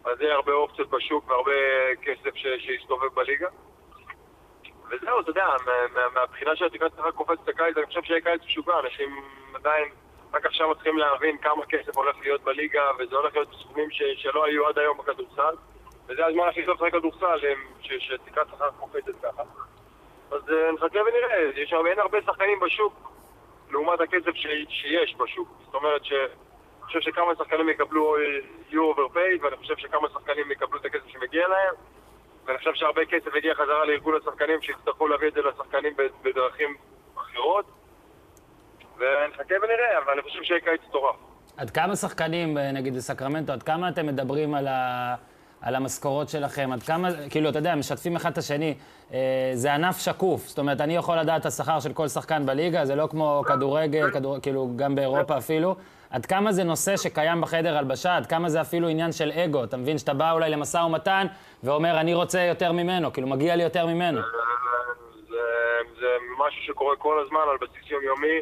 אז 0.06 0.22
יהיה 0.22 0.36
הרבה 0.36 0.54
אופציות 0.54 0.90
בשוק 0.90 1.30
והרבה 1.30 1.52
כסף 2.02 2.36
שיסתובב 2.36 3.14
בליגה. 3.14 3.48
וזהו, 4.94 5.20
אתה 5.20 5.30
יודע, 5.30 5.48
מה- 5.66 5.72
מה- 5.94 6.10
מהבחינה 6.14 6.56
של 6.56 6.66
התקרת 6.66 6.92
שכר 6.98 7.12
קופצת 7.12 7.48
הקיץ, 7.48 7.78
אני 7.78 7.86
חושב 7.86 8.04
שיהיה 8.04 8.22
קיץ 8.22 8.42
משוגע, 8.46 8.74
אנשים 8.80 9.24
עדיין 9.54 9.90
רק 10.34 10.46
עכשיו 10.46 10.70
מתחילים 10.70 10.98
להבין 10.98 11.38
כמה 11.38 11.66
כסף 11.66 11.98
הולך 11.98 12.16
להיות 12.22 12.42
בליגה, 12.44 12.84
וזה 13.00 13.16
הולך 13.16 13.36
להיות 13.36 13.50
סכומים 13.62 13.92
ש- 13.92 14.04
שלא 14.16 14.46
היו 14.46 14.68
עד 14.68 14.80
היום 14.80 14.98
בכדורסל, 14.98 15.56
וזה 16.08 16.26
הזמן 16.26 16.48
הכי 16.50 16.66
טוב 16.66 16.76
לשחק 16.76 16.92
כדורסל, 16.92 17.40
שתקרת 17.82 18.48
שכר 18.50 18.70
קופצת 18.80 19.12
ככה. 19.24 19.44
אז 20.32 20.50
אה, 20.50 20.72
נחכה 20.72 21.00
ונראה, 21.02 21.52
יש 21.56 21.74
אין 21.88 22.00
הרבה 22.00 22.22
שחקנים 22.26 22.60
בשוק 22.60 23.12
לעומת 23.72 24.02
הכסף 24.02 24.32
שיש 24.70 25.16
בשוק. 25.18 25.48
זאת 25.66 25.74
אומרת 25.74 26.06
ש... 26.06 26.14
אני 26.14 26.88
חושב 26.88 27.02
שכמה 27.02 27.36
שחקנים 27.36 27.70
יקבלו, 27.70 28.18
אה, 28.18 28.22
יהיו 28.70 28.84
overpaid, 28.84 29.44
ואני 29.44 29.56
חושב 29.58 29.78
שכמה 29.78 30.08
שחקנים 30.10 30.52
יקבלו 30.52 30.80
את 30.80 30.86
הכסף 30.86 31.08
שמגיע 31.08 31.48
להם, 31.48 31.74
ואני 32.46 32.58
חושב 32.58 32.74
שהרבה 32.74 33.02
כסף 33.06 33.36
יגיע 33.36 33.54
חזרה 33.54 33.86
לארגון 33.86 34.14
השחקנים 34.22 34.62
שיצטרכו 34.62 35.08
להביא 35.08 35.28
את 35.28 35.34
זה 35.34 35.40
לשחקנים 35.42 35.94
בדרכים 36.24 36.76
אחרות. 37.16 37.66
ונחכה 38.98 39.56
ונראה, 39.64 39.98
אבל 40.04 40.14
אני 40.14 40.22
חושב 40.22 40.44
שיהיה 40.44 40.62
קיץ 40.62 40.82
מטורף. 40.90 41.16
עד 41.58 41.70
כמה 41.70 41.96
שחקנים, 41.96 42.58
אה, 42.58 42.72
נגיד 42.72 42.96
בסקרמנטו, 42.96 43.54
עד 43.54 43.64
כמה 43.64 43.90
אתם 43.90 44.08
מדברים 44.08 44.54
על, 44.54 44.68
ה, 44.68 45.16
על 45.62 45.76
המשכורות 45.76 46.30
שלכם? 46.30 46.70
עד 46.74 46.84
כמה, 46.84 47.10
כאילו, 47.30 47.50
אתה 47.50 47.60
יודע, 47.60 47.76
משתפים 47.76 48.16
אחד 48.16 48.32
את 48.32 48.38
השני. 48.38 48.76
אה, 49.14 49.52
זה 49.54 49.74
ענף 49.74 49.98
שקוף, 50.00 50.48
זאת 50.48 50.60
אומרת, 50.60 50.82
אני 50.82 50.96
יכול 50.96 51.18
לדעת 51.18 51.42
את 51.42 51.46
השכר 51.46 51.80
של 51.80 51.94
כל 51.94 52.08
שחקן 52.08 52.46
בליגה, 52.46 52.86
זה 52.86 52.96
לא 52.96 53.08
כמו 53.12 53.44
כדורגל, 53.48 54.12
כדור, 54.12 54.40
כאילו, 54.42 54.70
גם 54.76 54.96
באירופה 54.96 55.38
אפילו. 55.38 55.76
עד 56.14 56.26
כמה 56.26 56.52
זה 56.52 56.64
נושא 56.64 56.98
שקיים 56.98 57.42
בחדר 57.42 57.78
הלבשה, 57.78 58.18
עד 58.18 58.26
כמה 58.26 58.50
זה 58.50 58.62
אפילו 58.62 58.88
עניין 58.88 59.12
של 59.12 59.32
אגו. 59.32 59.64
אתה 59.64 59.78
מבין 59.78 59.98
שאתה 59.98 60.14
בא 60.14 60.32
אולי 60.32 60.50
למשא 60.50 60.78
ומתן 60.78 61.28
ואומר, 61.64 62.00
אני 62.00 62.14
רוצה 62.14 62.42
יותר 62.42 62.72
ממנו, 62.72 63.14
כאילו, 63.14 63.28
מגיע 63.28 63.56
לי 63.56 63.64
יותר 63.64 63.86
ממנו. 63.86 64.22
זה, 65.30 65.38
זה 66.00 66.18
משהו 66.38 66.62
שקורה 66.64 66.96
כל 66.96 67.20
הזמן 67.20 67.40
על 67.52 67.58
בסיס 67.62 67.92
יומיומי, 67.92 68.40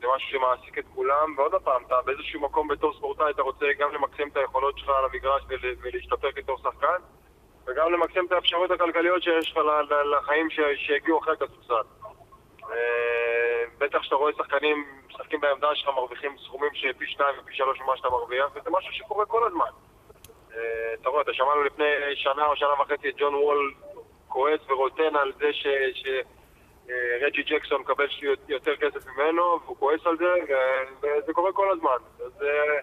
זה 0.00 0.06
משהו 0.16 0.28
שמעסיק 0.30 0.78
את 0.78 0.84
כולם, 0.94 1.34
ועוד 1.36 1.52
פעם, 1.64 1.82
אתה 1.86 1.94
באיזשהו 2.04 2.40
מקום 2.40 2.68
בתור 2.68 2.92
ספורטאי, 2.94 3.30
אתה 3.30 3.42
רוצה 3.42 3.66
גם 3.78 3.88
למקסם 3.94 4.28
את 4.32 4.36
היכולות 4.36 4.78
שלך 4.78 4.88
על 4.88 5.04
המגרש 5.12 5.42
ול, 5.48 5.58
ולהשתפר 5.82 6.32
כתור 6.32 6.58
שחקן, 6.58 7.00
וגם 7.66 7.92
למקסם 7.92 8.24
את 8.26 8.32
האפשרויות 8.32 8.70
הכלכליות 8.70 9.22
שיש 9.22 9.50
לך 9.50 9.58
לחיים 10.18 10.48
שהגיעו 10.76 11.18
אחרי 11.18 11.32
הכדורסל. 11.32 11.88
בטח 13.92 14.00
כשאתה 14.00 14.16
רואה 14.16 14.32
שחקנים 14.38 14.84
משחקים 15.08 15.40
בעמדה 15.40 15.68
שלך 15.74 15.88
מרוויחים 15.88 16.36
סכומים 16.44 16.70
שפי 16.74 17.06
שתיים 17.06 17.34
ופי 17.42 17.54
שלוש 17.54 17.80
ממה 17.80 17.96
שאתה 17.96 18.08
מרוויח, 18.08 18.46
וזה 18.54 18.70
משהו 18.70 18.92
שקורה 18.92 19.26
כל 19.26 19.46
הזמן. 19.46 19.72
אה, 20.54 20.94
אתה 21.00 21.08
רואה, 21.08 21.22
אתה 21.22 21.32
שמענו 21.34 21.62
לפני 21.62 21.84
שנה 22.14 22.46
או 22.46 22.56
שנה 22.56 22.68
וחצי 22.80 23.08
את 23.08 23.14
ג'ון 23.18 23.34
וול 23.34 23.74
כועס 24.28 24.60
ורוטן 24.68 25.16
על 25.16 25.32
זה 25.38 25.52
ש... 25.52 25.66
ש... 25.94 26.06
אה, 26.90 27.26
רג'י 27.26 27.42
ג'קסון 27.42 27.80
מקבל 27.80 28.06
יותר 28.48 28.76
כסף 28.76 29.06
ממנו, 29.06 29.42
והוא 29.64 29.76
כועס 29.76 30.00
על 30.06 30.16
זה, 30.16 30.54
וזה 30.98 31.32
קורה 31.32 31.52
כל 31.52 31.72
הזמן. 31.72 32.24
אז 32.26 32.42
אה, 32.42 32.80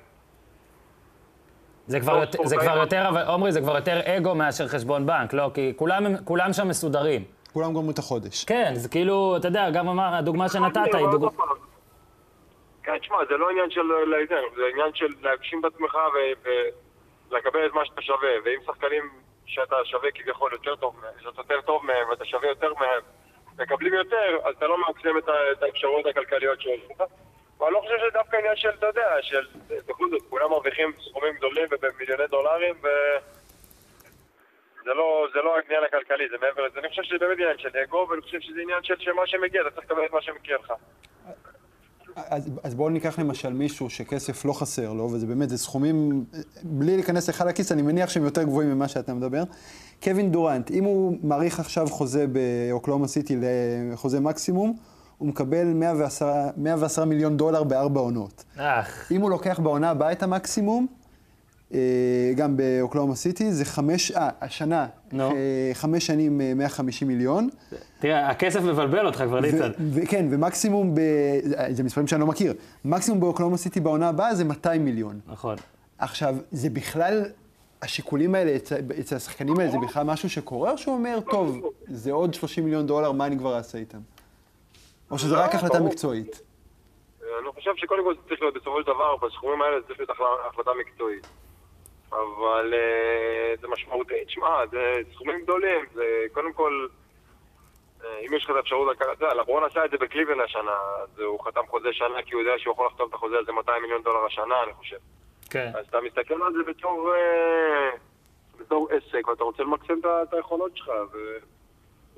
זה 1.87 1.99
כבר, 1.99 2.25
טוב, 2.25 2.35
יותר, 2.35 2.47
זה. 2.47 2.57
כבר 2.57 2.77
יותר, 2.77 3.07
אבל 3.09 3.21
עומרי, 3.27 3.51
זה 3.51 3.61
כבר 3.61 3.75
יותר 3.75 3.99
אגו 4.05 4.35
מאשר 4.35 4.67
חשבון 4.67 5.05
בנק, 5.05 5.33
לא? 5.33 5.51
כי 5.53 5.73
כולם, 5.75 6.05
כולם 6.25 6.53
שם 6.53 6.67
מסודרים. 6.67 7.23
כולם 7.53 7.73
גומרים 7.73 7.93
את 7.93 7.99
החודש. 7.99 8.43
כן, 8.43 8.71
זה 8.75 8.89
כאילו, 8.89 9.37
אתה 9.37 9.47
יודע, 9.47 9.69
גם 9.69 9.87
אמר, 9.87 10.15
הדוגמה 10.15 10.49
שנתת 10.49 10.77
היא 10.93 11.03
אבל 11.05 11.11
דוגמה... 11.11 11.31
פעם, 11.31 11.47
כן, 12.83 12.97
תשמע, 12.97 13.17
זה 13.29 13.37
לא 13.37 13.49
עניין 13.49 13.71
של 13.71 13.81
להיזהר, 13.81 14.43
זה 14.55 14.61
עניין 14.73 14.93
של 14.93 15.07
להגשים 15.21 15.59
את 15.59 15.73
עצמך 15.73 15.95
ו- 15.95 16.49
ולקבל 17.31 17.65
את 17.65 17.73
מה 17.73 17.85
שאתה 17.85 18.01
שווה. 18.01 18.29
ואם 18.45 18.59
שחקנים 18.65 19.09
שאתה 19.45 19.75
שווה 19.85 20.09
כביכול 20.15 20.51
יותר 20.53 20.75
טוב 20.75 20.95
מהם, 21.01 21.13
שאתה 21.19 21.41
יותר 21.41 21.61
טוב 21.61 21.85
מהם 21.85 22.09
ואתה 22.09 22.25
שווה 22.25 22.47
יותר 22.47 22.73
מהם, 22.73 23.01
מקבלים 23.59 23.93
יותר, 23.93 24.37
אז 24.43 24.55
אתה 24.57 24.67
לא 24.67 24.77
ה- 25.29 25.51
את 25.51 25.63
האפשרויות 25.63 26.05
הכלכליות 26.05 26.61
שיש 26.61 26.81
לך. 26.91 27.03
ואני 27.59 27.73
לא 27.73 27.79
חושב 27.79 27.97
שזה 27.97 28.09
דווקא 28.13 28.37
עניין 28.37 28.55
של, 28.55 28.69
אתה 28.69 28.85
יודע, 28.85 29.07
של, 29.21 29.47
בכל 29.87 30.09
זאת, 30.09 30.21
כולם 30.29 30.49
מרוויחים 30.49 30.91
סכומים 31.09 31.33
גדולים 31.33 31.65
ובמיליוני 31.71 32.27
דולרים, 32.27 32.75
ו... 32.83 32.87
זה 34.89 34.93
לא, 34.93 35.27
זה 35.33 35.39
לא 35.45 35.51
העניין 35.57 35.83
הכלכלי, 35.87 36.25
זה 36.31 36.37
מעבר 36.41 36.61
לזה. 36.67 36.79
אני 36.79 36.89
חושב 36.89 37.03
שזה 37.03 37.17
באמת 37.19 37.37
עניין 37.39 37.57
של 37.57 37.69
אגו, 37.83 38.07
ואני 38.09 38.21
חושב 38.21 38.39
שזה 38.39 38.59
עניין 38.63 38.83
של 38.83 38.93
שמה 38.99 39.21
שמגיע, 39.25 39.61
אתה 39.61 39.71
צריך 39.75 39.85
לקבל 39.85 40.05
את 40.05 40.13
מה 40.13 40.21
שמגיע 40.21 40.55
לך. 40.63 40.73
אז, 42.15 42.59
אז 42.63 42.75
בואו 42.75 42.89
ניקח 42.89 43.19
למשל 43.19 43.53
מישהו 43.53 43.89
שכסף 43.89 44.45
לא 44.45 44.53
חסר 44.53 44.93
לו, 44.93 45.03
וזה 45.03 45.25
באמת, 45.27 45.49
זה 45.49 45.57
סכומים, 45.57 46.25
בלי 46.63 46.95
להיכנס 46.95 47.29
לך 47.29 47.43
לכיס, 47.47 47.71
אני 47.71 47.81
מניח 47.81 48.09
שהם 48.09 48.23
יותר 48.23 48.43
גבוהים 48.43 48.69
ממה 48.71 48.87
שאתה 48.87 49.13
מדבר. 49.13 49.43
קווין 50.03 50.31
דורנט, 50.31 50.71
אם 50.71 50.83
הוא 50.83 51.17
מעריך 51.23 51.59
עכשיו 51.59 51.87
חוזה 51.87 52.25
באוקלאומה 52.27 53.07
סיטי 53.07 53.35
לחוזה 53.91 54.19
מקסימום, 54.19 54.75
הוא 55.17 55.27
מקבל 55.27 55.65
110, 55.73 56.25
110 56.57 57.05
מיליון 57.05 57.37
דולר 57.37 57.63
בארבע 57.63 57.99
עונות. 57.99 58.43
אך. 58.57 59.11
אם 59.11 59.21
הוא 59.21 59.29
לוקח 59.29 59.59
בעונה 59.59 59.89
הבאה 59.89 60.11
את 60.11 60.23
המקסימום, 60.23 60.87
גם 62.35 62.57
באוקלאומה 62.57 63.15
סיטי, 63.15 63.51
זה 63.51 63.65
חמש, 63.65 64.11
אה, 64.11 64.29
השנה, 64.41 64.87
נו. 65.11 65.31
אה, 65.31 65.71
חמש 65.73 66.05
שנים 66.05 66.41
אה, 66.41 66.53
150 66.55 67.07
מיליון. 67.07 67.49
תראה, 67.99 68.29
הכסף 68.29 68.61
מבלבל 68.61 69.05
אותך 69.05 69.23
כבר, 69.27 69.39
ניצן. 69.39 69.71
ו- 69.79 70.01
וכן, 70.01 70.25
ומקסימום, 70.31 70.95
ב... 70.95 70.99
זה 71.71 71.83
מספרים 71.83 72.07
שאני 72.07 72.21
לא 72.21 72.27
מכיר, 72.27 72.53
מקסימום 72.85 73.19
באוקלאומה 73.19 73.57
סיטי 73.57 73.79
בעונה 73.79 74.09
הבאה 74.09 74.35
זה 74.35 74.43
200 74.43 74.85
מיליון. 74.85 75.19
נכון. 75.27 75.55
עכשיו, 75.97 76.35
זה 76.51 76.69
בכלל, 76.69 77.25
השיקולים 77.81 78.35
האלה 78.35 78.55
אצל, 78.55 78.75
אצל 78.99 79.15
השחקנים 79.15 79.59
האלה, 79.59 79.71
זה 79.71 79.77
בכלל 79.77 80.03
משהו 80.03 80.29
שקורה, 80.29 80.71
או 80.71 80.77
שהוא 80.77 80.95
אומר, 80.95 81.19
טוב, 81.31 81.59
זה 81.87 82.11
עוד 82.11 82.33
30 82.33 82.63
מיליון 82.63 82.87
דולר, 82.87 83.11
מה 83.11 83.25
אני 83.25 83.37
כבר 83.37 83.57
אעשה 83.57 83.77
איתם? 83.77 83.99
או 85.11 85.19
שזה 85.19 85.35
רק 85.35 85.55
החלטה. 85.55 85.79
מקצועית? 85.79 86.41
אני 87.21 87.51
חושב 87.53 87.71
שקודם 87.75 88.03
כל 88.03 88.13
זה 88.15 88.21
צריך 88.29 88.41
להיות 88.41 88.53
בסופו 88.53 88.81
של 88.81 88.87
דבר, 88.87 89.15
בסכומים 89.27 89.61
האלה 89.61 89.75
זה 89.81 89.87
צריך 89.87 89.99
להיות 89.99 90.11
החלטה 90.49 90.71
מקצועית. 90.79 91.27
אבל 92.11 92.73
אה, 92.73 93.53
זה 93.61 93.67
משמעותי. 93.67 94.25
תשמע, 94.25 94.67
זה 94.71 95.01
סכומים 95.13 95.41
גדולים, 95.41 95.85
זה 95.93 96.25
קודם 96.33 96.53
כל, 96.53 96.87
אה, 98.03 98.19
אם 98.19 98.33
יש 98.33 98.43
לך 98.43 98.49
את 98.49 98.55
האפשרות 98.55 98.91
לקחת, 98.91 99.17
אתה 99.17 99.25
יודע, 99.25 99.35
לברון 99.35 99.63
עשה 99.63 99.85
את 99.85 99.91
זה 99.91 99.97
בקליבלנד 99.97 100.41
השנה, 100.41 100.77
אז 101.03 101.19
הוא 101.19 101.39
חתם 101.39 101.61
חוזה 101.67 101.93
שנה 101.93 102.21
כי 102.25 102.33
הוא 102.33 102.41
יודע 102.41 102.53
שהוא 102.57 102.73
יכול 102.73 102.85
לחתום 102.85 103.09
את 103.09 103.13
החוזה 103.13 103.35
הזה 103.39 103.51
200 103.51 103.81
מיליון 103.81 104.03
דולר 104.03 104.25
השנה, 104.25 104.63
אני 104.63 104.73
חושב. 104.73 104.97
כן. 105.49 105.71
אז 105.75 105.85
אתה 105.89 106.01
מסתכל 106.01 106.43
על 106.43 106.53
זה 106.53 106.71
בתור, 106.71 107.13
אה, 107.15 107.89
בתור 108.59 108.89
עסק, 108.91 109.27
ואתה 109.27 109.43
רוצה 109.43 109.63
למקסם 109.63 109.99
את 109.99 110.05
את 110.05 110.33
היכולות 110.33 110.77
שלך. 110.77 110.89
ו... 111.13 111.17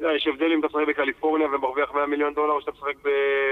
יש 0.09 0.27
הבדל 0.27 0.51
אם 0.53 0.59
אתה 0.59 0.67
משחק 0.67 0.87
בקליפורניה 0.87 1.47
ומרוויח 1.47 1.93
100 1.93 2.05
מיליון 2.05 2.33
דולר, 2.33 2.53
או 2.53 2.61
שאתה 2.61 2.71
משחק 2.71 2.95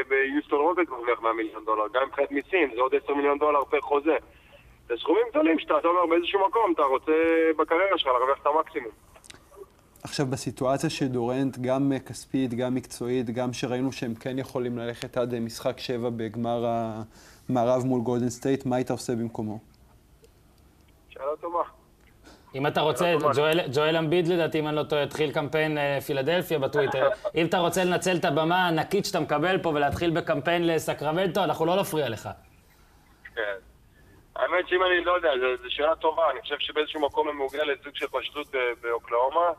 ביוסטון 0.07 0.59
רוקטס 0.59 0.89
ומרוויח 0.89 1.21
100 1.21 1.33
מיליון 1.33 1.65
דולר. 1.65 1.83
גם 1.93 2.07
מבחינת 2.07 2.31
מיסים, 2.31 2.71
זה 2.75 2.81
עוד 2.81 2.95
10 2.95 3.13
מיליון 3.13 3.39
דולר 3.39 3.65
פר 3.65 3.81
חוזה. 3.81 4.17
זה 4.89 4.95
סכומים 4.99 5.23
גדולים 5.29 5.59
שאתה 5.59 5.73
אתה 5.79 5.87
אומר 5.87 6.05
באיזשהו 6.09 6.39
מקום, 6.49 6.71
אתה 6.75 6.81
רוצה 6.81 7.11
בקריירה 7.59 7.97
שלך 7.97 8.07
להרוויח 8.07 8.37
את 8.41 8.47
המקסימום. 8.47 8.91
עכשיו, 10.03 10.25
בסיטואציה 10.25 10.89
שדורנט, 10.89 11.57
גם 11.61 11.91
אה, 11.91 11.99
כספית, 11.99 12.53
גם 12.53 12.75
מקצועית, 12.75 13.29
גם 13.29 13.53
שראינו 13.53 13.91
שהם 13.91 14.15
כן 14.15 14.39
יכולים 14.39 14.77
ללכת 14.77 15.17
עד 15.17 15.33
אה, 15.33 15.39
משחק 15.39 15.79
שבע 15.79 16.09
בגמר 16.09 16.65
המערב 17.49 17.83
מול 17.85 18.01
גולדן 18.01 18.29
סטייט, 18.29 18.65
מה 18.65 18.75
היית 18.75 18.91
עושה 18.91 19.13
במקומו? 19.15 19.59
שאלה 21.09 21.25
טובה. 21.41 21.63
אם 22.55 22.67
אתה 22.67 22.81
רוצה. 22.81 23.13
ג'ואל- 23.35 23.59
ג'ואל 23.73 23.97
אמביד 23.97 24.27
לדעתי, 24.27 24.59
אם 24.59 24.67
אני 24.67 24.75
לא 24.75 24.83
טועה, 24.83 25.03
התחיל 25.03 25.31
קמפיין 25.31 25.77
אה, 25.77 26.01
פילדלפיה 26.01 26.59
בטוויטר. 26.59 27.09
אם 27.35 27.45
אתה 27.45 27.57
רוצה 27.57 27.83
לנצל 27.83 28.15
את 28.17 28.25
הבמה 28.25 28.65
הענקית 28.65 29.05
שאתה 29.05 29.19
מקבל 29.19 29.57
פה 29.57 29.69
ולהתחיל 29.69 30.09
בקמפיין 30.11 30.67
לסקרמנטו, 30.67 31.43
אנחנו 31.43 31.65
לא 31.65 31.79
נפריע 31.79 32.09
לך. 32.09 32.29
כן. 33.35 33.41
האמת 34.39 34.67
שאם 34.67 34.83
אני 34.83 35.03
לא 35.03 35.11
יודע, 35.11 35.31
זו 35.61 35.71
שאלה 35.71 35.95
טובה, 35.95 36.31
אני 36.31 36.41
חושב 36.41 36.55
שבאיזשהו 36.59 37.01
מקום 37.01 37.29
הם 37.29 37.37
מעוגן 37.37 37.67
לסוג 37.67 37.95
של 37.95 38.07
פשטות 38.07 38.47
באוקלאומה, 38.81 39.51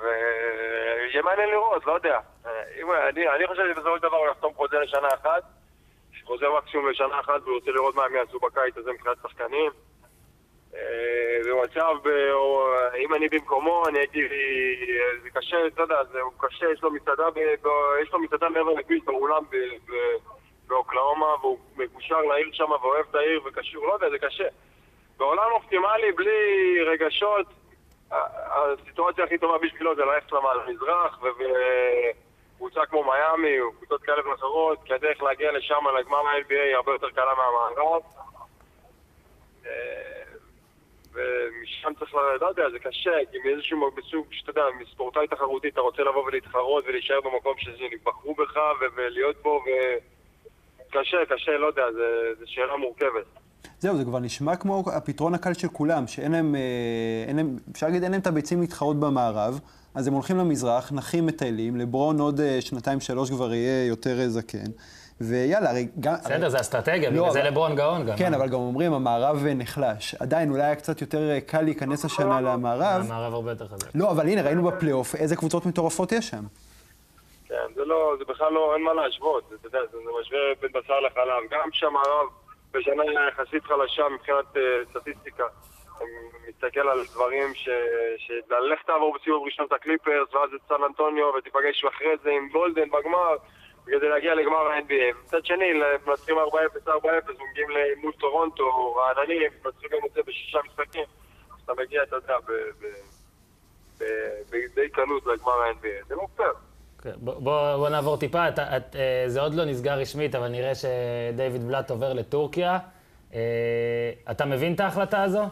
ויהיה 0.00 1.22
מעניין 1.22 1.48
לראות, 1.48 1.86
לא 1.86 1.92
יודע. 1.92 2.18
אם, 2.80 2.92
אני, 2.92 3.28
אני 3.28 3.46
חושב 3.46 3.62
שבסופו 3.70 3.96
של 3.96 4.02
דבר 4.02 4.16
הוא 4.16 4.28
יחתום 4.28 4.54
חוזה 4.54 4.78
לשנה 4.78 5.08
אחת, 5.08 5.42
חוזה 6.24 6.46
מקסימום 6.58 6.90
לשנה 6.90 7.20
אחת, 7.20 7.42
והוא 7.44 7.54
רוצה 7.54 7.70
לראות 7.70 7.94
מה 7.94 8.04
הם 8.04 8.14
יעשו 8.14 8.38
בקיץ 8.38 8.76
הזה 8.76 8.92
מבחינת 8.92 9.16
שחקנים. 9.22 9.70
אה, 10.74 11.38
במצב, 11.46 11.94
ב- 12.04 12.30
או, 12.32 12.68
אם 12.98 13.14
אני 13.14 13.28
במקומו, 13.28 13.88
אני 13.88 13.98
הייתי, 13.98 14.18
זה 15.22 15.30
קשה, 15.30 15.66
אתה 15.66 15.82
יודע, 15.82 16.04
זה 16.04 16.18
קשה, 16.38 16.66
יש 16.72 16.82
לו 16.82 16.90
מסעדה, 16.90 17.24
יש 18.02 18.12
לו 18.12 18.18
מסעדה 18.18 18.48
מעבר 18.48 18.70
לכביש 18.70 19.02
באולם 19.04 19.42
ב, 19.50 19.56
ב, 19.56 19.92
באוקלאומה, 20.72 21.26
והוא 21.40 21.58
מקושר 21.76 22.20
לעיר 22.20 22.48
שם 22.52 22.70
ואוהב 22.70 23.06
את 23.10 23.14
העיר 23.14 23.40
וקשור, 23.44 23.86
לא 23.86 23.92
יודע, 23.92 24.10
זה 24.10 24.18
קשה. 24.18 24.48
בעולם 25.16 25.52
אופטימלי, 25.52 26.12
בלי 26.12 26.30
רגשות, 26.86 27.46
הסיטואציה 28.10 29.24
הכי 29.24 29.38
טובה 29.38 29.58
בשבילו 29.58 29.94
זה 29.96 30.04
ללכת 30.04 30.32
למזרח, 30.32 31.18
וקבוצה 31.22 32.86
כמו 32.86 33.04
מיאמי, 33.04 33.60
או 33.60 33.72
קבוצות 33.72 34.02
כאלה 34.02 34.28
ואחרות, 34.30 34.78
כי 34.84 34.94
הדרך 34.94 35.22
להגיע 35.22 35.52
לשם, 35.52 35.84
לגמר 35.98 36.18
ה-NBA, 36.18 36.62
היא 36.64 36.74
הרבה 36.76 36.92
יותר 36.92 37.10
קלה 37.10 37.32
מהמערב. 37.34 38.02
אה, 39.66 40.22
ומשם 41.12 41.92
צריך, 41.98 42.14
ל- 42.14 42.36
לא 42.40 42.70
זה 42.70 42.78
קשה, 42.78 43.10
כי 43.30 43.38
מאיזשהו 43.44 43.90
בסוג, 43.90 44.26
שאתה 44.30 44.50
יודע, 44.50 44.64
מספורטאי 44.80 45.26
תחרותי 45.28 45.68
אתה 45.68 45.80
רוצה 45.80 46.02
לבוא 46.02 46.24
ולהתחרות 46.24 46.84
ולהישאר 46.86 47.20
במקום 47.20 47.54
שבחרו 47.58 48.34
בך 48.34 48.56
ו- 48.56 48.84
ולהיות 48.94 49.36
בו, 49.42 49.62
וקשה, 49.62 49.96
קשה, 51.00 51.50
לא 51.60 51.66
יודע, 51.66 51.82
זה- 51.94 52.00
זו 52.40 52.52
שאלה 52.52 52.76
מורכבת. 52.76 53.24
זהו, 53.80 53.96
זה 53.96 54.04
כבר 54.04 54.18
נשמע 54.18 54.56
כמו 54.56 54.82
הפתרון 54.92 55.34
הקל 55.34 55.54
של 55.54 55.68
כולם, 55.68 56.06
שאין 56.06 56.32
להם, 56.32 56.54
אה, 56.54 56.60
אין 57.28 57.36
להם, 57.36 57.56
אפשר 57.72 57.86
להגיד, 57.86 58.02
אין 58.02 58.12
להם 58.12 58.20
את 58.20 58.26
הביצים 58.26 58.60
להתחרות 58.60 59.00
במערב, 59.00 59.60
אז 59.94 60.06
הם 60.06 60.14
הולכים 60.14 60.36
למזרח, 60.38 60.92
נחים 60.92 61.26
מטיילים, 61.26 61.76
לברון 61.76 62.20
עוד 62.20 62.40
אה, 62.40 62.60
שנתיים-שלוש 62.60 63.30
כבר 63.30 63.54
יהיה 63.54 63.86
יותר 63.86 64.20
אה, 64.20 64.28
זקן, 64.28 64.64
ויאללה, 65.20 65.70
הרי 65.70 65.88
גם... 66.00 66.14
בסדר, 66.24 66.48
זה 66.48 66.60
אסטרטגיה, 66.60 67.10
לא, 67.10 67.20
בגלל 67.22 67.32
זה 67.32 67.40
אבל- 67.40 67.48
לברון 67.48 67.74
גאון 67.76 68.06
גם. 68.06 68.16
כן, 68.16 68.34
אבל 68.34 68.48
גם 68.48 68.54
אומרים, 68.60 68.92
המערב 68.92 69.44
נחלש. 69.54 70.14
עדיין, 70.20 70.50
אולי 70.50 70.62
היה 70.62 70.74
קצת 70.74 71.00
יותר 71.00 71.38
קל 71.46 71.60
להיכנס 71.62 72.04
השנה 72.04 72.40
למערב. 72.40 73.02
המערב 73.04 73.34
הרבה 73.34 73.50
יותר 73.50 73.68
חזק. 73.68 73.86
לא, 73.94 74.10
אבל 74.10 74.28
הנה, 74.28 74.42
ראינו 74.42 74.62
בפלייאוף 74.62 75.14
איזה 75.14 75.36
קבוצות 75.36 75.66
מטורפות 75.66 76.12
יש 76.12 76.28
שם. 76.28 76.44
כן, 77.52 77.74
זה 77.74 77.84
לא, 77.84 78.14
זה 78.18 78.24
בכלל 78.24 78.52
לא, 78.52 78.74
אין 78.74 78.82
מה 78.82 78.92
להשוות, 78.92 79.44
אתה 79.54 79.66
יודע, 79.66 79.78
זה, 79.86 79.98
זה 79.98 80.10
משווה 80.20 80.38
בין 80.60 80.72
בשר 80.72 81.00
לחלב. 81.00 81.42
גם 81.50 81.70
כשהמערב 81.70 82.26
בשנה 82.70 83.02
יחסית 83.28 83.64
חלשה 83.64 84.08
מבחינת 84.08 84.56
אה, 84.56 84.62
סטטיסטיקה, 84.90 85.44
אני 86.00 86.10
מסתכל 86.48 86.88
על 86.88 87.04
דברים 87.12 87.54
ש... 87.54 87.68
שללך 88.16 88.82
תעבור 88.86 89.14
בסיבוב 89.18 89.44
ראשון 89.44 89.66
את 89.66 89.72
הקליפרס, 89.72 90.34
ואז 90.34 90.50
את 90.54 90.60
סן 90.68 90.84
אנטוניו, 90.88 91.32
ותיפגש 91.38 91.84
אחרי 91.84 92.16
זה 92.22 92.30
עם 92.30 92.48
גולדן 92.48 92.90
בגמר, 92.90 93.36
כדי 93.86 94.08
להגיע 94.08 94.34
לגמר 94.34 94.66
ה-NBA. 94.68 95.16
מצד 95.24 95.46
שני, 95.46 95.72
מנצחים 96.06 96.36
4-0, 96.38 96.40
4-0, 96.88 96.90
ומגיעים 97.08 97.68
מול 97.96 98.12
טורונטו, 98.12 98.94
רעננים, 98.94 99.52
מנצחים 99.64 99.90
גם 99.92 100.06
את 100.06 100.12
זה 100.12 100.20
בשישה 100.26 100.58
משחקים, 100.66 101.04
אז 101.54 101.60
אתה 101.64 101.72
מגיע, 101.82 102.02
אתה 102.02 102.16
יודע, 102.16 102.36
בדי 104.50 104.88
קלות 104.88 105.26
לגמר 105.26 105.62
ה-NBA. 105.62 106.06
זה 106.08 106.14
לא 106.14 106.26
פייר. 106.36 106.71
כן, 107.02 107.10
בוא, 107.16 107.34
בוא, 107.76 107.88
נעבור 107.88 108.16
טיפה, 108.16 108.48
את, 108.48 108.58
את, 108.58 108.96
אה, 108.96 109.24
זה 109.26 109.40
עוד 109.40 109.54
לא 109.54 109.64
נסגר 109.64 109.98
רשמית, 109.98 110.34
אבל 110.34 110.48
נראה 110.48 110.72
שדייוויד 110.74 111.66
בלאט 111.66 111.90
עובר 111.90 112.12
לטורקיה. 112.12 112.78
אה, 113.34 114.10
אתה 114.30 114.44
מבין 114.44 114.74
את 114.74 114.80
ההחלטה 114.80 115.22
הזו? 115.22 115.42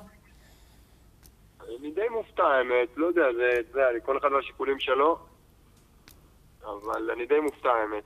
אני 1.81 1.91
די 1.91 2.09
מופתע, 2.11 2.43
האמת, 2.43 2.89
לא 2.97 3.07
יודע, 3.07 3.23
זה, 3.37 3.51
יודע, 3.71 4.01
כל 4.03 4.19
אחד 4.19 4.29
והשיקולים 4.33 4.81
שלו, 4.81 5.19
אבל 6.65 7.11
אני 7.11 7.27
די 7.27 7.41
מופתע, 7.41 7.69
האמת. 7.69 8.05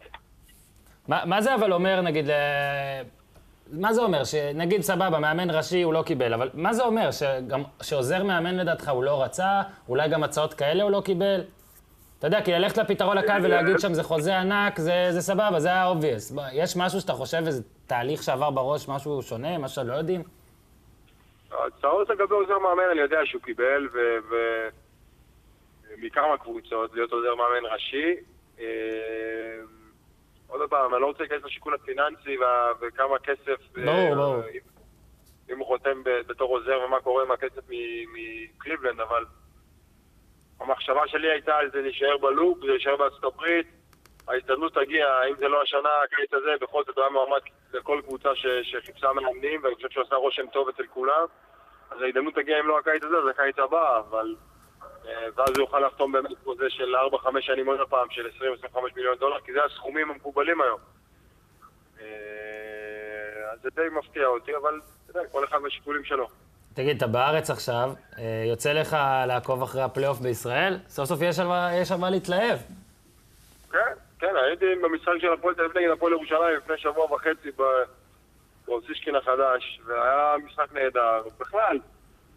מה, 1.09 1.23
מה 1.25 1.43
זה 1.43 1.55
אבל 1.55 1.73
אומר, 1.73 2.01
נגיד, 2.01 2.27
מה 3.73 3.93
זה 3.93 4.03
אומר? 4.03 4.25
שנגיד, 4.25 4.81
סבבה, 4.81 5.19
מאמן 5.19 5.51
ראשי 5.51 5.83
הוא 5.83 5.93
לא 5.93 6.03
קיבל, 6.03 6.35
אבל 6.35 6.51
מה 6.55 6.73
זה 6.73 6.85
אומר? 6.85 7.11
שגם, 7.11 7.63
שעוזר 7.83 8.25
מאמן 8.25 8.55
לדעתך 8.57 8.89
הוא 8.89 9.05
לא 9.05 9.23
רצה? 9.23 9.63
אולי 9.89 10.09
גם 10.09 10.23
הצעות 10.23 10.55
כאלה 10.55 10.83
הוא 10.83 10.91
לא 10.91 11.03
קיבל? 11.05 11.41
אתה 12.25 12.37
יודע, 12.37 12.45
כי 12.45 12.53
ללכת 12.53 12.79
לפתרון 12.79 13.19
הקל 13.19 13.39
ולהגיד 13.45 13.79
שם 13.81 13.95
זה 13.95 14.03
חוזה 14.03 14.39
ענק, 14.41 14.79
זה, 14.79 15.07
זה 15.11 15.21
סבבה, 15.21 15.61
זה 15.61 15.69
היה 15.69 15.93
obvious. 15.93 16.41
יש 16.53 16.77
משהו 16.77 17.01
שאתה 17.01 17.13
חושב, 17.13 17.43
איזה 17.47 17.63
תהליך 17.87 18.23
שעבר 18.23 18.51
בראש, 18.51 18.89
משהו 18.89 19.23
שונה, 19.23 19.59
משהו 19.59 19.75
שלא 19.85 19.93
יודעים? 19.95 20.23
הצעות 21.51 22.09
לגבי 22.11 22.35
עוזר 22.35 22.59
מאמן, 22.59 22.83
אני 22.93 23.01
יודע 23.01 23.19
שהוא 23.25 23.43
קיבל, 23.43 23.89
ו... 23.93 23.99
מכמה 25.99 26.39
קבוצות, 26.39 26.95
להיות 26.95 27.13
עוזר 27.13 27.35
מאמן 27.35 27.73
ראשי. 27.73 28.15
אה, 28.61 28.65
עוד 30.49 30.71
פעם, 30.71 30.95
אני 30.95 31.03
לא 31.03 31.07
רוצה 31.07 31.19
להיכנס 31.23 31.45
לשיקול 31.45 31.75
הפיננסי 31.75 32.37
וכמה 32.81 33.19
כסף... 33.19 33.77
אה, 33.79 33.85
ברור, 33.85 34.15
ברור. 34.15 34.43
אם- 35.51 35.59
הוא 35.59 35.67
חותם 35.67 36.03
בתור 36.05 36.57
עוזר 36.59 36.81
ומה 36.87 37.01
קורה 37.01 37.23
עם 37.25 37.31
הכסף 37.31 37.63
מ- 37.71 38.13
מקליבלנד, 38.57 39.01
אבל 39.01 39.25
המחשבה 40.61 41.09
שלי 41.09 41.31
הייתה 41.31 41.57
על 41.57 41.71
זה 41.71 41.81
להישאר 41.81 42.19
בלופ, 42.19 42.59
זה 42.61 42.67
להישאר 42.67 42.97
בארצות 42.97 43.25
הברית. 43.25 43.67
ההזדמנות 44.29 44.75
תגיע, 44.75 45.07
אם 45.31 45.37
זה 45.37 45.49
לא 45.49 45.63
השנה, 45.63 45.89
הקיץ 46.05 46.35
הזה, 46.35 46.51
בכל 46.61 46.85
זאת 46.87 46.97
הוא 46.97 47.03
היה 47.05 47.13
מועמד 47.13 47.41
לכל 47.73 48.01
קבוצה 48.07 48.35
ש- 48.35 48.47
שחיפשה 48.63 49.13
מאמנים, 49.13 49.61
ואני 49.65 49.75
חושב 49.75 49.91
שהוא 49.91 50.05
עשה 50.05 50.15
רושם 50.15 50.47
טוב 50.53 50.69
אצל 50.69 50.87
כולם. 50.87 51.27
אז 51.91 52.03
ההזדמנות 52.03 52.35
תגיע, 52.35 52.61
אם 52.61 52.67
לא 52.67 52.79
הקיץ 52.79 53.03
הזה, 53.05 53.17
אז 53.17 53.29
הקיץ 53.29 53.59
הבא, 53.59 53.99
אבל... 53.99 54.35
אה, 55.09 55.27
ואז 55.37 55.49
הוא 55.57 55.59
יוכל 55.65 55.81
לחתום 55.81 56.13
באמת 56.13 56.31
חוזה 56.45 56.71
של 56.71 56.97
4-5 56.97 57.41
שנים 57.41 57.67
עוד 57.67 57.89
פעם, 57.89 58.11
של 58.11 58.27
20-25 58.75 58.79
מיליון 58.97 59.17
דולר, 59.19 59.41
כי 59.41 59.53
זה 59.53 59.65
הסכומים 59.65 60.11
המקובלים 60.11 60.61
היום. 60.61 60.81
אה, 62.01 62.07
אז 63.53 63.61
זה 63.63 63.69
די 63.75 63.89
מפתיע 63.93 64.27
אותי, 64.27 64.57
אבל 64.57 64.81
אתה 65.05 65.19
יודע, 65.19 65.29
כל 65.29 65.45
אחד 65.45 65.59
מהשיקולים 65.59 66.05
שלו. 66.05 66.29
תגיד, 66.75 66.97
אתה 66.97 67.07
בארץ 67.07 67.51
עכשיו, 67.51 67.93
אה, 68.19 68.45
יוצא 68.49 68.73
לך 68.73 68.97
לעקוב 69.27 69.63
אחרי 69.63 69.83
הפלייאוף 69.83 70.19
בישראל? 70.21 70.79
סוף 70.89 71.09
סוף 71.09 71.21
יש 71.23 71.39
על 71.41 71.47
מה- 71.99 72.11
להתלהב. 72.11 72.59
כן, 73.73 73.79
כן, 74.19 74.33
הייתי 74.47 74.65
במשחק 74.83 75.13
של 75.21 75.33
הפועל 75.33 75.55
תל 75.55 75.63
אביב 75.65 75.79
נגד 75.79 75.91
הפועל 75.91 76.13
ירושלים 76.13 76.57
לפני 76.57 76.79
שבוע 76.79 77.13
וחצי 77.13 77.49
באוסישקין 78.67 79.15
החדש, 79.17 79.81
והיה 79.87 80.35
משחק 80.47 80.73
נהדר. 80.73 81.23
בכלל, 81.41 81.79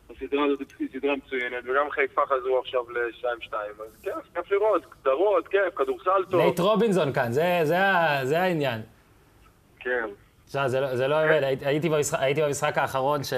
הסדרה 0.09 0.45
הזאת 0.45 0.73
היא 0.79 0.87
סדרה 0.93 1.15
מצוינת, 1.15 1.63
וגם 1.63 1.89
חיפה 1.91 2.21
חזרו 2.25 2.59
עכשיו 2.59 2.81
ל-2-2. 2.91 3.53
אז 3.53 4.01
כיף, 4.03 4.13
כיף 4.35 4.51
לראות, 4.51 4.81
סדרות, 5.01 5.47
כיף, 5.47 5.75
כדורסל 5.75 6.25
טוב. 6.31 6.41
נייט 6.41 6.59
רובינסון 6.59 7.13
כאן, 7.13 7.31
זה- 7.31 7.59
זה 7.63 7.75
זה 8.23 8.39
העניין. 8.41 8.81
כן. 9.79 10.07
עכשיו, 10.47 10.69
זה 10.69 10.79
לא, 10.79 10.95
זה 10.95 11.07
לא 11.07 11.23
עובד, 11.23 11.41
הייתי, 11.61 11.89
במשחק, 11.89 12.19
הייתי 12.21 12.41
במשחק 12.41 12.77
האחרון 12.77 13.23
ש, 13.23 13.33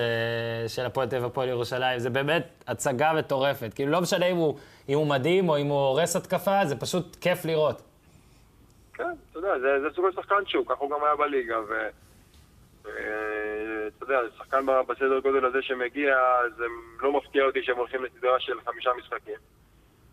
של 0.68 0.86
הפועל 0.86 1.08
אביב 1.08 1.26
הפועל 1.26 1.50
ירושלים, 1.50 2.00
זה 2.00 2.10
באמת 2.10 2.64
הצגה 2.68 3.14
מטורפת. 3.14 3.74
כאילו, 3.76 3.92
לא 3.92 4.02
משנה 4.02 4.26
אם 4.26 4.36
הוא, 4.36 4.58
אם 4.90 4.98
הוא 4.98 5.08
מדהים 5.08 5.50
או 5.50 5.58
אם 5.58 5.68
הוא 5.68 5.78
הורס 5.78 6.16
התקפה, 6.16 6.66
זה 6.66 6.76
פשוט 6.80 7.16
כיף 7.22 7.46
לראות. 7.46 7.82
כן, 8.94 9.04
אתה 9.32 9.40
יודע, 9.40 9.60
זה, 9.60 9.82
זה 9.82 9.88
סוג 9.96 10.06
של 10.10 10.22
שחקן 10.22 10.36
שהוא, 10.46 10.66
ככה 10.66 10.80
הוא 10.80 10.90
גם 10.90 11.04
היה 11.04 11.16
בליגה, 11.16 11.60
ו... 11.60 11.88
ואתה 12.84 14.04
יודע, 14.04 14.24
זה 14.24 14.30
שחקן 14.38 14.66
בסדר 14.88 15.20
גודל 15.20 15.46
הזה 15.46 15.62
שמגיע, 15.62 16.16
זה 16.58 16.66
לא 17.02 17.18
מפתיע 17.18 17.44
אותי 17.44 17.64
שהם 17.64 17.78
הולכים 17.78 18.04
לסדרה 18.04 18.40
של 18.40 18.62
חמישה 18.66 18.90
משחקים. 18.98 19.38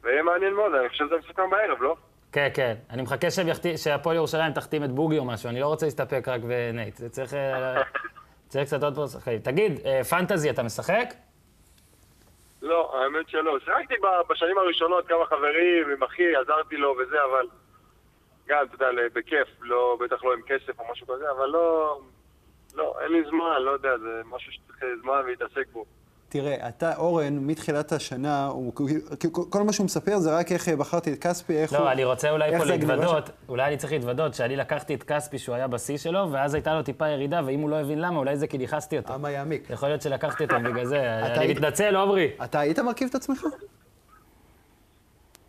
ויהיה 0.03 0.23
מעניין 0.23 0.55
מאוד, 0.55 0.75
אני 0.75 0.89
חושב 0.89 1.07
שזה 1.07 1.17
מסוכם 1.17 1.51
בערב, 1.51 1.83
לא? 1.83 1.97
כן, 2.33 2.49
כן. 2.55 2.75
אני 2.91 3.03
מחכה 3.03 3.27
שהפועל 3.77 4.17
ירושלים 4.17 4.53
תחתים 4.53 4.85
את 4.85 4.91
בוגי 4.91 5.19
או 5.19 5.25
משהו, 5.25 5.49
אני 5.49 5.61
לא 5.61 5.67
רוצה 5.67 5.87
להסתפק 5.87 6.29
רק 6.29 6.41
בנייט. 6.41 6.97
זה 6.97 7.09
צריך, 7.09 7.35
אה, 7.35 7.83
צריך 8.49 8.67
קצת 8.67 8.83
עוד 8.83 9.07
שחקנים. 9.07 9.39
תגיד, 9.39 9.73
אה, 9.85 10.05
פנטזי 10.05 10.51
אתה 10.51 10.63
משחק? 10.63 11.09
לא, 12.63 13.03
האמת 13.03 13.29
שלא. 13.29 13.59
שיחקתי 13.59 13.95
בשנים 14.31 14.59
הראשונות 14.59 15.07
כמה 15.09 15.27
חברים, 15.27 15.91
עם 15.93 16.03
אחי, 16.03 16.37
עזרתי 16.37 16.77
לו 16.77 16.97
וזה, 16.99 17.17
אבל... 17.31 17.47
גם, 18.49 18.67
אתה 18.67 18.75
יודע, 18.75 19.03
בכיף, 19.13 19.49
לא, 19.61 19.99
בטח 20.01 20.25
לא 20.25 20.33
עם 20.33 20.41
כסף 20.47 20.81
או 20.81 20.85
משהו 20.93 21.07
כזה, 21.07 21.31
אבל 21.31 21.47
לא... 21.47 21.99
לא, 22.75 22.95
אין 23.01 23.13
לי 23.13 23.23
זמן, 23.29 23.63
לא 23.63 23.71
יודע, 23.71 23.99
זה 23.99 24.23
משהו 24.25 24.53
שצריך 24.53 24.85
זמן 25.03 25.27
להתעסק 25.27 25.67
בו. 25.73 25.85
תראה, 26.29 26.69
אתה, 26.69 26.97
אורן, 26.97 27.39
מתחילת 27.39 27.93
השנה, 27.93 28.47
הוא, 28.47 28.73
כל- 29.51 29.63
מה 29.63 29.73
שהוא 29.73 29.85
מספר 29.85 30.19
זה 30.19 30.37
רק 30.39 30.53
איך 30.53 30.69
בחרתי 30.69 31.13
את 31.13 31.19
כספי, 31.19 31.57
איך 31.63 31.73
הוא... 31.73 31.79
לא, 31.79 31.93
אני 31.93 32.05
רוצה 32.05 32.31
אולי 32.31 32.59
פה 32.59 32.65
להתוודות, 32.65 33.31
אולי 33.49 33.65
אני 33.67 33.77
צריך 33.77 33.93
להתוודות 33.93 34.35
שאני 34.35 34.57
לקחתי 34.57 34.95
את 34.95 35.03
כספי 35.03 35.39
שהוא 35.39 35.55
היה 35.55 35.67
בשיא 35.67 35.97
שלו, 35.99 36.29
ואז 36.33 36.55
הייתה 36.55 36.75
לו 36.75 36.83
טיפה 36.83 37.09
ירידה, 37.09 37.41
ואם 37.47 37.61
הוא 37.61 37.71
לא 37.71 37.77
הבין 37.81 37.99
למה, 38.01 38.19
אולי 38.19 38.37
זה 38.37 38.47
כי 38.47 38.59
נכנסתי 38.59 38.97
אותו. 38.99 39.15
אמה 39.15 39.31
יעמיק. 39.31 39.71
יכול 39.71 39.89
להיות 39.89 40.03
שלקחתי 40.03 40.45
אותו 40.45 40.57
בגלל 40.65 40.87
זה. 40.87 41.13
אני 41.19 41.39
היית- 41.39 41.57
מתנצל, 41.59 41.97
עומרי. 41.97 42.31
אתה 42.45 42.61
היית 42.61 42.79
מרכיב 42.79 43.09
את 43.11 43.15
עצמך? 43.15 43.43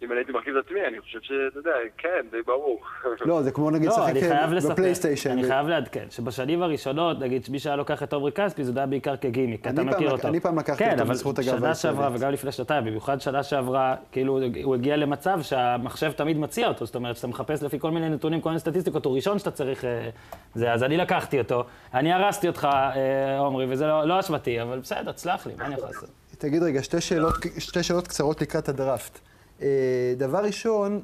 אם 0.02 0.12
אני 0.12 0.20
הייתי 0.20 0.32
מרכיב 0.32 0.58
את 0.58 0.66
עצמי, 0.66 0.80
אני 0.88 1.02
חושב 1.02 1.20
שאתה 1.22 1.60
יודע, 1.60 1.72
כן, 1.98 2.26
די 2.32 2.38
ברור. 2.46 2.82
לא, 3.26 3.42
זה 3.42 3.52
כמו 3.52 3.72
נגיד 3.72 3.90
לא, 3.90 4.08
לשחק 4.14 4.72
בפלייסטיישן. 4.72 5.32
אני 5.32 5.44
חייב 5.44 5.68
לעדכן, 5.68 6.06
שבשנים 6.10 6.62
הראשונות, 6.62 7.20
נגיד, 7.20 7.48
מי 7.50 7.60
שהיה 7.60 7.76
לוקח 7.76 8.04
את 8.04 8.14
עומרי 8.14 8.32
כספי, 8.32 8.64
זה 8.64 8.72
היה 8.76 8.86
בעיקר 8.86 9.18
כגימיק, 9.18 9.68
אתה 9.68 9.84
מכיר 9.84 10.12
אותו. 10.12 10.28
אני 10.28 10.40
פעם 10.40 10.60
לקחתי 10.60 10.84
כן, 10.84 10.92
אותו 10.92 11.02
אבל 11.02 11.12
בזכות 11.12 11.40
הגאווה 11.40 11.58
שנה 11.60 11.70
הישראלית. 11.70 11.98
שעברה 11.98 12.16
וגם 12.16 12.32
לפני 12.32 12.52
שנתיים, 12.52 12.86
במיוחד 12.86 13.22
שנה 13.22 13.44
שעברה, 13.44 13.96
כאילו, 14.12 14.40
הוא 14.64 14.76
הגיע 14.76 14.96
למצב 14.96 15.40
שהמחשב 15.42 16.12
תמיד 16.12 16.38
מציע 16.38 16.68
אותו, 16.68 16.86
זאת 16.86 16.96
אומרת, 16.96 17.16
שאתה 17.16 17.28
מחפש 17.28 17.64
לפי 17.64 17.80
כל 17.80 17.92
מיני 17.92 18.10
נתונים, 18.10 18.42
כל 18.42 18.50
מיני 18.50 18.60
סטטיסטיקות, 18.60 19.06
הוא 19.06 19.16
ראשון 19.16 19.40
שאתה 19.40 19.52
צריך... 19.52 19.86
אה, 19.86 20.10
זה, 20.56 20.74
אז 20.74 20.84
אני 20.84 20.98
לקחתי 20.98 21.40
אותו, 21.40 21.64
אני 21.94 22.14
הרסתי 22.14 22.48
אותך, 22.48 22.68
אה, 22.72 23.40
עומרי, 23.40 23.66
וזה 23.70 23.88
לא 23.88 24.08
לא 24.08 24.20
אשמתי, 24.20 24.62
אבל 24.62 24.80
בסדר, 24.80 25.12
תסלח 25.12 25.48
לי, 25.48 25.54
מה 25.58 25.66
אני 25.66 25.74
יכול 25.74 25.88
לעשות? 25.88 26.10
תגיד 26.38 26.64
רגע, 26.64 26.84
שתי 26.84 27.02
שאלות, 27.02 27.36
שתי 27.58 27.84
שאלות 27.84 28.08
קצרות 28.08 28.42
לקראת 28.42 28.70
הדראפט. 28.70 29.20
אה, 29.62 30.14
דבר 30.18 30.40
ראשון, 30.40 31.02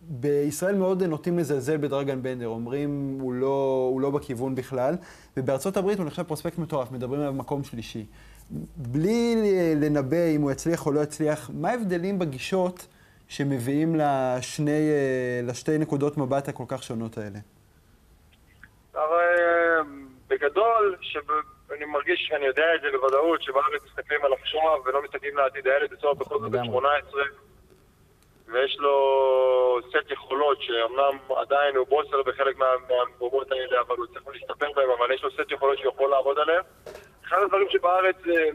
בישראל 0.00 0.74
מאוד 0.74 1.02
נוטים 1.02 1.38
לזלזל 1.38 1.76
בדרגן 1.76 2.22
בנדר, 2.22 2.46
אומרים 2.46 3.18
הוא 3.20 3.32
לא, 3.32 3.88
הוא 3.92 4.00
לא 4.00 4.10
בכיוון 4.10 4.54
בכלל, 4.54 4.94
ובארצות 5.36 5.76
הברית 5.76 5.98
הוא 5.98 6.06
נחשב 6.06 6.22
פרוספקט 6.22 6.58
מטורף, 6.58 6.90
מדברים 6.90 7.20
עליו 7.20 7.32
מקום 7.32 7.64
שלישי. 7.64 8.06
בלי 8.76 9.36
לנבא 9.76 10.26
אם 10.36 10.40
הוא 10.40 10.50
יצליח 10.50 10.86
או 10.86 10.92
לא 10.92 11.00
יצליח, 11.00 11.50
מה 11.54 11.70
ההבדלים 11.70 12.18
בגישות 12.18 12.86
שמביאים 13.28 13.94
לשני, 13.94 14.90
אה, 14.90 15.40
לשתי 15.42 15.78
נקודות 15.78 16.18
מבט 16.18 16.48
הכל 16.48 16.64
כך 16.68 16.82
שונות 16.82 17.18
האלה? 17.18 17.38
אבל 18.94 19.36
אה, 19.38 19.82
בגדול, 20.28 20.96
שאני 21.00 21.84
מרגיש 21.84 22.26
שאני 22.28 22.46
יודע 22.46 22.64
את 22.76 22.80
זה 22.80 22.88
בוודאות, 22.92 23.42
שבארץ 23.42 23.82
מסתכלים 23.86 24.20
על 24.24 24.32
עכשיו 24.32 24.82
ולא 24.84 25.02
מסתכלים 25.04 25.36
לעתיד 25.36 25.66
הילד 25.66 25.90
בסוף 25.90 26.18
בכל 26.18 26.38
זאת 26.40 26.50
בן 26.50 26.58
לגמרי. 26.58 26.80
18 26.80 27.22
ויש 28.52 28.76
לו 28.78 28.94
סט 29.88 30.10
יכולות 30.10 30.62
שאומנם 30.62 31.18
עדיין 31.36 31.76
הוא 31.76 31.86
בוסר 31.86 32.22
בחלק 32.22 32.56
מה- 32.56 32.66
מהמקומות 32.88 33.52
האלה, 33.52 33.80
אבל 33.80 33.96
הוא 33.96 34.06
צריך 34.06 34.28
להשתפר 34.28 34.72
בהם, 34.76 34.90
אבל 34.90 35.12
יש 35.12 35.22
לו 35.24 35.30
סט 35.30 35.50
יכולות 35.50 35.78
שהוא 35.78 35.92
יכול 35.94 36.10
לעבוד 36.10 36.38
עליהם. 36.38 36.62
אחד 37.24 37.36
הדברים 37.42 37.66
שבארץ 37.70 38.16
אה, 38.26 38.48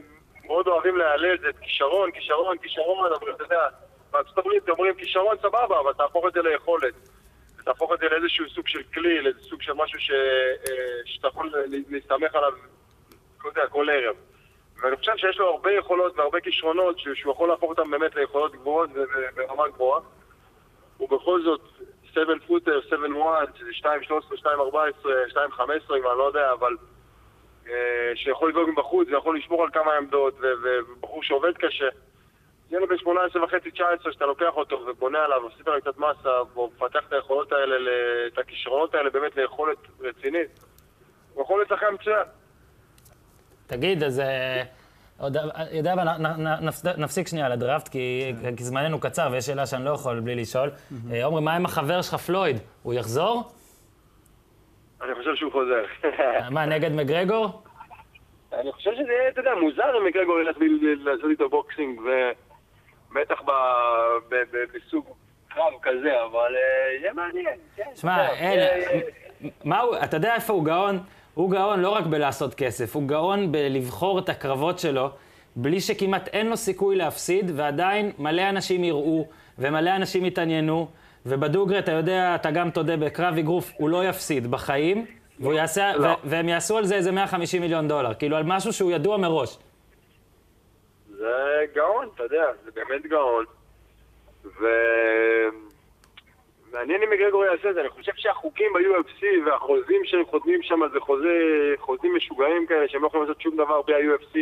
מאוד 0.45 0.67
אוהבים 0.67 0.97
להלל 0.97 1.38
זה 1.38 1.47
כישרון, 1.62 2.12
כישרון, 2.12 2.57
כישרון, 2.57 3.12
אבל 3.13 3.31
אתה 3.31 3.43
יודע, 3.43 3.62
בארצות 4.12 4.38
הברית 4.38 4.69
אומרים 4.69 4.95
כישרון 4.95 5.38
סבבה, 5.38 5.79
אבל 5.79 5.93
תהפוך 5.93 6.25
את 6.27 6.33
זה 6.33 6.41
ליכולת. 6.41 6.93
תהפוך 7.65 7.93
את 7.93 7.99
זה 7.99 8.05
לאיזשהו 8.10 8.49
סוג 8.49 8.67
של 8.67 8.83
כלי, 8.93 9.21
לאיזה 9.21 9.39
סוג 9.41 9.62
של 9.62 9.73
משהו 9.73 9.99
ש... 9.99 10.12
אה, 10.12 10.65
שאתה 11.05 11.27
יכול 11.27 11.49
לה- 11.53 11.77
להסתמך 11.89 12.36
עליו, 12.36 12.51
לא 13.43 13.49
יודע, 13.49 13.67
כל 13.67 13.88
ערב. 13.89 14.15
ואני 14.81 14.95
חושב 14.95 15.11
שיש 15.17 15.39
לו 15.39 15.47
הרבה 15.47 15.71
יכולות 15.71 16.17
והרבה 16.17 16.39
כישרונות 16.39 16.99
שהוא 16.99 17.31
יכול 17.31 17.49
להפוך 17.49 17.69
אותם 17.69 17.91
באמת 17.91 18.15
ליכולות 18.15 18.55
גבוהות 18.55 18.89
ו- 18.93 18.99
ו- 18.99 19.35
ברמה 19.35 19.67
גבוהה. 19.67 20.01
הוא 20.97 21.09
בכל 21.09 21.41
זאת 21.43 21.61
7 22.03 22.33
פוטר, 22.47 22.79
7-1, 22.89 22.93
שזה 23.55 23.69
2-13, 23.71 23.85
2-14, 24.35 24.45
2-15, 25.29 25.97
אם 25.97 26.07
אני 26.07 26.17
לא 26.17 26.23
יודע, 26.23 26.51
אבל 26.51 26.75
אה, 27.69 28.11
שיכול 28.15 28.49
לדאוג 28.49 28.69
מבחוץ 28.69 29.07
ויכול 29.07 29.37
לשמור 29.37 29.63
על 29.63 29.69
כמה 29.73 29.93
עמדות, 29.93 30.33
ובחור 30.39 31.23
שעובד 31.23 31.57
קשה. 31.57 31.87
ילד 32.71 32.89
בן 32.89 32.97
18 32.97 33.43
וחצי, 33.43 33.71
19, 33.71 34.13
שאתה 34.13 34.25
לוקח 34.25 34.51
אותו 34.55 34.85
ובונה 34.87 35.23
עליו, 35.23 35.41
מוסיף 35.41 35.67
עליו 35.67 35.81
קצת 35.81 35.97
מסה, 35.97 36.59
ומפתח 36.59 37.03
את 37.07 37.13
היכולות 37.13 37.51
האלה, 37.51 37.75
את 38.27 38.37
הכישרונות 38.37 38.95
האלה 38.95 39.09
באמת 39.09 39.35
ליכולת 39.35 39.77
רצינית, 39.99 40.49
הוא 41.33 41.43
יכול 41.43 41.61
לשחק 41.61 41.87
מצוין. 41.93 42.25
תגיד, 43.67 44.03
אז... 44.03 44.19
אה, 44.19 44.63
עוד, 45.19 45.38
אה, 45.38 45.43
יודע 45.71 45.95
מה, 45.95 46.17
נפסיק 46.97 47.27
שנייה 47.27 47.45
על 47.45 47.51
הדראפט, 47.51 47.88
כי, 47.88 48.34
כי 48.58 48.63
זמננו 48.63 48.99
קצר 48.99 49.27
ויש 49.32 49.45
שאלה 49.45 49.65
שאני 49.65 49.86
לא 49.86 49.89
יכול 49.89 50.19
בלי 50.19 50.36
לשאול. 50.36 50.71
אה, 51.12 51.25
עומרי, 51.25 51.41
מה 51.41 51.56
עם 51.56 51.65
החבר 51.65 52.01
שלך, 52.01 52.15
פלויד? 52.15 52.58
הוא 52.84 52.93
יחזור? 52.93 53.43
אני 55.03 55.15
חושב 55.15 55.36
שהוא 55.36 55.51
חוזר. 55.51 55.84
אה, 56.19 56.49
מה, 56.49 56.65
נגד 56.65 56.91
מגרגור? 56.91 57.62
אני 58.53 58.71
חושב 58.71 58.91
שזה 58.93 59.12
יהיה, 59.12 59.30
אתה 59.30 59.39
יודע, 59.41 59.51
מוזר 59.62 59.97
אם 59.97 60.06
מקרגור 60.08 60.39
ילך 60.39 60.58
לעשות 61.06 61.30
איתו 61.30 61.49
boxing, 61.49 61.99
ובטח 62.01 63.41
ב- 63.41 63.51
ב- 64.30 64.36
ב- 64.51 64.77
בסוג 64.77 65.06
קרב 65.47 65.73
כזה, 65.82 66.23
אבל 66.32 66.56
אה, 66.56 66.99
יהיה 67.01 67.13
מעניין. 67.13 67.56
כן, 67.75 67.84
שמע, 67.95 68.27
יהיה- 68.34 69.01
מה 69.63 69.80
הוא, 69.80 69.95
אתה 70.03 70.17
יודע 70.17 70.36
איפה 70.36 70.53
הוא 70.53 70.65
גאון? 70.65 70.99
הוא 71.38 71.52
גאון 71.52 71.80
לא 71.80 71.89
רק 71.89 72.06
בלעשות 72.06 72.54
כסף, 72.54 72.95
הוא 72.95 73.08
גאון 73.08 73.52
בלבחור 73.52 74.19
את 74.19 74.30
הקרבות 74.30 74.80
שלו, 74.80 75.10
בלי 75.56 75.82
שכמעט 75.82 76.28
אין 76.28 76.47
לו 76.47 76.58
סיכוי 76.58 76.95
להפסיד, 76.95 77.52
ועדיין 77.56 78.12
מלא 78.19 78.50
אנשים 78.50 78.84
יראו, 78.84 79.28
ומלא 79.60 79.95
אנשים 79.95 80.26
יתעניינו, 80.26 80.88
ובדוגרי, 81.26 81.80
אתה 81.80 81.91
יודע, 81.91 82.36
אתה 82.36 82.52
גם 82.52 82.69
תודה, 82.69 82.97
בקרב 82.97 83.38
אגרוף 83.38 83.71
הוא 83.78 83.89
לא 83.89 84.06
יפסיד 84.06 84.52
בחיים, 84.52 85.06
והוא 85.39 85.54
יעשה, 85.54 85.95
לא. 85.95 86.08
ו- 86.08 86.13
והם 86.23 86.50
יעשו 86.50 86.78
על 86.78 86.86
זה 86.86 86.95
איזה 86.95 87.12
150 87.12 87.62
מיליון 87.62 87.88
דולר, 87.88 88.13
כאילו 88.13 88.38
על 88.38 88.43
משהו 88.45 88.73
שהוא 88.73 88.91
ידוע 88.91 89.17
מראש. 89.17 89.58
זה 91.17 91.65
גאון, 91.76 92.08
אתה 92.15 92.23
יודע, 92.23 92.43
זה 92.65 92.71
באמת 92.76 93.06
גאון. 93.06 93.45
ו... 94.45 94.65
מעניין 96.73 97.03
אם 97.03 97.10
מגרגור 97.10 97.45
יעשה 97.45 97.69
את 97.69 97.73
זה, 97.75 97.82
אני 97.82 97.89
חושב 97.89 98.12
שהחוקים 98.15 98.71
ב-UFC 98.73 99.23
והחוזים 99.45 100.01
שהם 100.06 100.25
חותמים 100.25 100.60
שם 100.63 100.80
זה 100.93 100.99
חוזה, 100.99 101.38
חוזים 101.77 102.15
משוגעים 102.15 102.65
כאלה 102.67 102.88
שהם 102.88 103.01
לא 103.01 103.08
יכולים 103.08 103.27
לעשות 103.27 103.41
שום 103.41 103.56
דבר 103.56 103.82
בלי 103.82 103.95
ה-UFC 103.95 104.36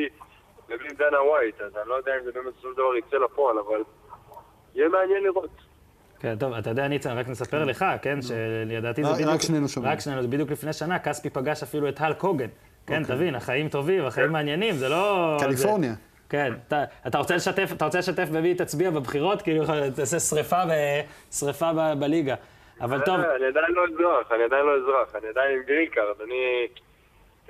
ובלי 0.69 0.89
דנה 0.89 1.23
ווייט, 1.23 1.61
אז 1.61 1.77
אני 1.77 1.89
לא 1.89 1.95
יודע 1.95 2.11
אם 2.19 2.23
זה 2.23 2.31
באמת 2.31 2.53
בסופו 2.53 2.67
של 2.69 2.73
דבר 2.73 2.95
יצא 2.95 3.17
לפועל, 3.17 3.57
אבל 3.57 3.83
יהיה 4.75 4.89
מעניין 4.89 5.23
לראות. 5.23 5.49
כן, 6.19 6.35
טוב, 6.39 6.53
אתה 6.53 6.69
יודע, 6.69 6.87
ניצן, 6.87 7.17
רק 7.17 7.27
נספר 7.27 7.63
לך, 7.63 7.85
כן, 8.01 8.21
שלדעתי 8.21 9.03
זה 9.03 9.13
בדיוק... 9.13 9.29
רק 9.29 9.41
שנינו 9.41 9.67
שומעים. 9.67 9.93
רק 9.93 9.99
שנינו, 9.99 10.21
זה 10.21 10.27
בדיוק 10.27 10.51
לפני 10.51 10.73
שנה, 10.73 10.99
כספי 10.99 11.29
פגש 11.29 11.63
אפילו 11.63 11.89
את 11.89 12.01
האלק 12.01 12.21
הוגאן. 12.21 12.47
כן, 12.87 13.03
תבין, 13.03 13.35
החיים 13.35 13.69
טובים, 13.69 14.05
החיים 14.05 14.31
מעניינים, 14.31 14.73
זה 14.73 14.89
לא... 14.89 15.37
קליפורניה. 15.39 15.93
כן, 16.29 16.53
אתה, 16.67 16.83
אתה 17.07 17.17
רוצה 17.17 17.35
לשתף, 17.35 17.69
אתה 17.73 17.85
רוצה 17.85 17.99
לשתף 17.99 18.29
במי 18.33 18.55
תצביע 18.55 18.91
בבחירות? 18.91 19.41
כאילו, 19.41 19.63
תעשה 19.95 20.19
שריפה, 20.19 20.65
ב, 20.65 20.71
שריפה 21.31 21.71
ב, 21.73 21.99
בליגה. 21.99 22.35
אבל 22.81 23.01
טוב, 23.01 23.19
אה, 23.19 23.35
אני 23.35 23.45
עדיין 23.45 23.73
לא 23.73 23.83
אזרח, 23.85 24.31
אני 24.31 24.43
עדיין 24.43 24.65
לא 24.65 24.75
אזרח, 24.75 25.15
אני 25.15 25.27
עדיין 25.27 25.57
עם 25.57 25.63
green 25.67 25.85
card, 25.85 26.21
אני... 26.23 26.67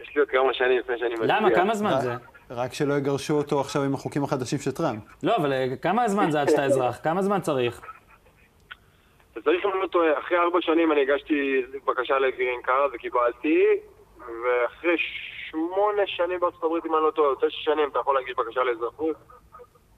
יש 0.02 0.16
לי 0.16 0.20
עוד 0.22 0.30
כמה 0.30 0.54
שנים 0.54 0.80
לפני 0.80 1.00
שאני 1.00 1.14
מצביע. 1.14 1.28
למה? 1.28 1.56
כמה 1.56 1.76
זמן 1.76 2.00
זה? 2.02 2.14
רק 2.50 2.74
שלא 2.74 2.94
יגרשו 2.94 3.34
אותו 3.34 3.60
עכשיו 3.60 3.82
עם 3.82 3.94
החוקים 3.94 4.24
החדשים 4.24 4.60
של 4.60 4.72
טראמפ. 4.72 5.04
לא, 5.24 5.36
אבל 5.36 5.54
אה, 5.54 5.66
כמה 5.82 6.08
זמן 6.08 6.32
זה 6.32 6.42
עד 6.42 6.50
שאתה 6.50 6.64
אזרח? 6.64 7.00
כמה 7.04 7.22
זמן 7.22 7.42
צריך? 7.42 7.82
אז 9.36 9.44
צריך 9.44 9.66
אם 9.66 9.72
אני 9.72 9.82
לא 9.82 9.88
טועה, 9.88 10.20
אחרי 10.20 10.38
ארבע 10.38 10.62
שנים 10.62 10.92
אני 10.92 11.02
הגשתי 11.02 11.62
בקשה 11.88 12.20
ל 12.20 12.27
green 12.27 12.62
card 12.63 12.89
וקיבלתי, 12.94 13.64
ואחרי 14.20 14.96
שמונה 15.56 16.02
שנים 16.06 16.39
בארצות 16.39 16.63
הברית, 16.63 16.86
אם 16.86 16.96
אני 16.96 17.04
לא 17.04 17.12
טועה, 17.12 17.30
או 17.30 17.36
תשע 17.36 17.48
שנים 17.50 17.89
אתה 17.91 18.00
יכול 18.00 18.15
להגיש 18.15 18.36
בקשה 18.38 18.63
לאזרחות, 18.63 19.15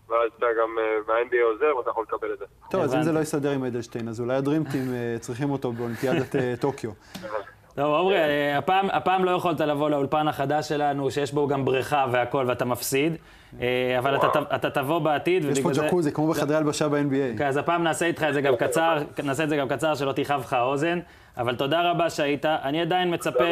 ואז 0.09 0.31
אתה 0.37 0.45
גם, 0.61 0.77
אה, 0.79 0.97
וה-NBA 1.07 1.43
עוזר 1.53 1.77
ואתה 1.77 1.89
יכול 1.89 2.03
לקבל 2.03 2.33
את 2.33 2.39
זה. 2.39 2.45
טוב, 2.71 2.81
אז 2.81 2.95
אם. 2.95 3.03
זה 3.03 3.11
לא 3.11 3.19
יסתדר 3.19 3.51
עם 3.51 3.63
אדלשטיין, 3.63 4.07
אז 4.07 4.21
אולי 4.21 4.35
ה 4.35 4.41
dream 4.41 4.70
team 4.70 4.93
אה, 4.93 5.19
צריכים 5.19 5.49
אותו 5.49 5.71
באולימפיאדת 5.71 6.35
אה, 6.35 6.53
טוקיו. 6.59 6.91
טוב, 7.75 7.95
עמרי, 7.95 8.53
הפעם, 8.53 8.87
הפעם 8.89 9.25
לא 9.25 9.31
יכולת 9.31 9.59
לבוא 9.61 9.89
לאולפן 9.89 10.27
החדש 10.27 10.69
שלנו, 10.69 11.11
שיש 11.11 11.33
בו 11.33 11.47
גם 11.47 11.65
בריכה 11.65 12.05
והכל, 12.11 12.45
ואתה 12.47 12.65
מפסיד, 12.65 13.13
אבל 13.99 14.15
אתה, 14.15 14.27
אתה 14.55 14.69
תבוא 14.69 14.99
בעתיד, 14.99 15.45
יש 15.45 15.59
פה. 15.59 15.69
ג'קוזי, 15.73 16.11
כמו 16.11 16.27
בחדרי 16.27 16.57
הלבשה 16.57 16.89
ב-NBA. 16.89 17.37
כן, 17.37 17.47
אז 17.47 17.57
הפעם 17.57 17.83
נעשה 17.83 18.05
איתך 18.05 18.23
את 18.29 18.33
זה 18.33 18.41
גם 18.41 18.55
קצר, 18.55 18.97
נעשה 19.23 19.43
את 19.43 19.49
זה 19.49 19.57
גם 19.57 19.69
קצר, 19.69 19.95
שלא 19.95 20.11
תכאב 20.11 20.41
לך 20.41 20.53
האוזן, 20.53 20.99
אבל 21.37 21.55
תודה 21.55 21.91
רבה 21.91 22.09
שהיית. 22.09 22.45
אני 22.45 22.81
עדיין 22.81 23.13
מצפה. 23.13 23.43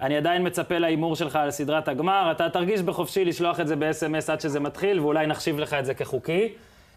אני 0.00 0.16
עדיין 0.16 0.46
מצפה 0.46 0.78
להימור 0.78 1.16
שלך 1.16 1.36
על 1.36 1.50
סדרת 1.50 1.88
הגמר. 1.88 2.28
אתה 2.30 2.50
תרגיש 2.50 2.82
בחופשי 2.82 3.24
לשלוח 3.24 3.60
את 3.60 3.68
זה 3.68 3.76
ב-SMS 3.76 4.32
עד 4.32 4.40
שזה 4.40 4.60
מתחיל, 4.60 5.00
ואולי 5.00 5.26
נחשיב 5.26 5.58
לך 5.58 5.74
את 5.74 5.84
זה 5.86 5.94
כחוקי. 5.94 6.52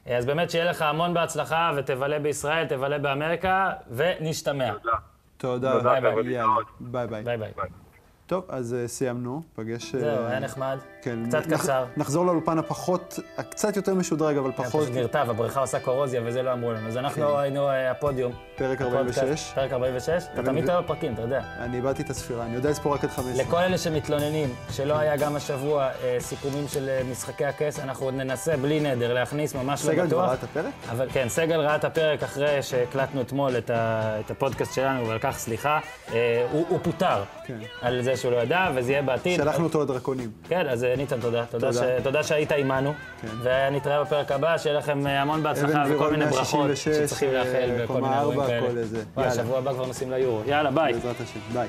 אז 0.05 0.25
באמת 0.25 0.49
שיהיה 0.49 0.65
לך 0.65 0.81
המון 0.81 1.13
בהצלחה, 1.13 1.71
ותבלה 1.75 2.19
בישראל, 2.19 2.65
תבלה 2.65 2.97
באמריקה, 2.97 3.71
ונשתמע. 3.91 4.71
תודה. 4.71 4.97
תודה. 5.38 5.71
תודה, 5.71 5.99
ביי, 6.79 7.07
ביי. 7.07 7.23
ביי 7.23 7.38
ביי. 7.38 7.51
טוב, 8.28 8.44
אז 8.50 8.74
אה, 8.74 8.88
סיימנו. 8.88 9.42
פגש... 9.56 9.96
אה, 9.96 10.00
זהו, 10.00 10.26
היה 10.26 10.40
נחמד. 10.40 10.78
כן. 11.02 11.20
קצת 11.28 11.46
קצר. 11.54 11.86
נחזור 11.98 12.26
לאולפן 12.26 12.60
הפחות, 12.60 13.20
הקצת 13.38 13.76
יותר 13.76 13.94
משודרג, 13.94 14.38
אבל 14.38 14.52
כן, 14.52 14.63
פחות, 14.63 14.84
פשוט 14.84 14.96
נרטב, 14.96 15.28
הבריכה 15.30 15.60
עושה 15.60 15.80
קורוזיה 15.80 16.22
וזה 16.26 16.42
לא 16.42 16.54
אמרו 16.54 16.72
לנו. 16.74 16.88
אז 16.88 16.98
אנחנו 16.98 17.38
היינו 17.40 17.70
אה, 17.70 17.92
הפודיום. 17.92 18.32
פרק 18.58 18.82
הפודקאסט, 18.82 19.18
46. 19.18 19.52
פרק 19.56 19.74
46. 19.74 20.24
אתה 20.34 20.44
תמיד 20.44 20.66
טועה 20.66 20.82
בפרקים, 20.82 21.13
אתה 21.13 21.22
יודע. 21.22 21.42
אני 21.60 21.78
איבדתי 21.78 22.02
את 22.04 22.10
הספירה, 22.10 22.46
אני 22.46 22.56
יודע 22.56 22.70
לספור 22.70 22.94
רק 22.94 23.04
עד 23.04 23.10
15. 23.10 23.44
לכל 23.44 23.58
אלה 23.58 23.78
שמתלוננים 23.78 24.50
שלא 24.72 24.98
היה 24.98 25.18
גם 25.18 25.36
השבוע 25.36 25.90
אה, 26.04 26.18
סיכומים 26.20 26.68
של 26.68 26.90
אה, 26.90 27.02
משחקי 27.12 27.46
הכס, 27.46 27.80
אנחנו 27.80 28.06
עוד 28.06 28.13
ננסה 28.13 28.58
בלי 28.58 28.80
נדר 28.80 29.13
להכניס, 29.13 29.56
ממש 29.56 29.86
לא 29.86 29.92
סגל 29.92 29.96
כבר 29.96 30.06
בטוח. 30.06 30.26
ראה 30.26 30.34
את 30.34 30.44
הפרק? 30.44 30.74
אבל 30.92 31.08
כן, 31.13 31.30
סגל 31.30 31.60
ראה 31.60 31.76
את 31.76 31.84
הפרק 31.84 32.24
אחרי 32.24 32.63
שהקלטנו 32.63 33.22
אתמול 33.22 33.58
את, 33.58 34.32
הפודקאסט 34.32 34.74
שלנו, 34.74 35.08
ועל 35.08 35.20
כך 35.20 35.38
סליחה. 35.38 35.80
אה, 36.13 36.48
הוא, 36.52 36.80
פוטר 36.84 37.24
כן. 37.46 37.58
על 37.82 38.02
זה 38.02 38.16
שהוא 38.17 38.32
לא 38.32 38.38
ידע, 38.38 38.69
וזה 38.75 38.91
יהיה 38.91 39.01
בעתיד. 39.01 39.36
שלחנו 39.36 39.63
אותו 39.63 39.82
לדרקונים. 39.82 40.32
כן, 40.49 40.67
אז 40.69 40.84
אה, 40.84 40.95
ניצן, 40.95 41.19
תודה. 41.19 41.45
תודה, 41.45 41.73
ש, 41.73 41.77
תודה. 42.03 42.23
שהיית 42.23 42.51
עימנו. 42.51 42.93
כן. 43.21 43.27
ונתראה 43.43 44.03
בפרק 44.03 44.32
הבא, 44.32 44.58
שיהיה 44.58 44.77
לכם 44.77 45.08
אה, 45.08 45.21
המון 45.21 45.43
בהצלחה 45.43 45.84
וכל 45.89 46.12
מיני 46.12 46.25
ברכות 46.25 46.60
166, 46.60 46.97
שצריכים 46.97 47.34
לאחל 47.34 47.49
אה, 47.69 47.84
בכל 47.84 47.93
קומה 47.93 48.08
מיני 48.08 48.19
אירועים 48.19 48.41
כאלה. 48.47 48.82
יאללה. 49.17 49.32
שבוע 49.34 49.58
הבא 49.58 49.73
כבר 49.73 49.86
נוסעים 49.86 50.12
ליורו. 50.12 50.41
יאללה, 50.45 50.71
ביי. 50.71 50.93
בעזרת 50.93 51.15
השם. 51.21 51.39
ביי. 51.53 51.67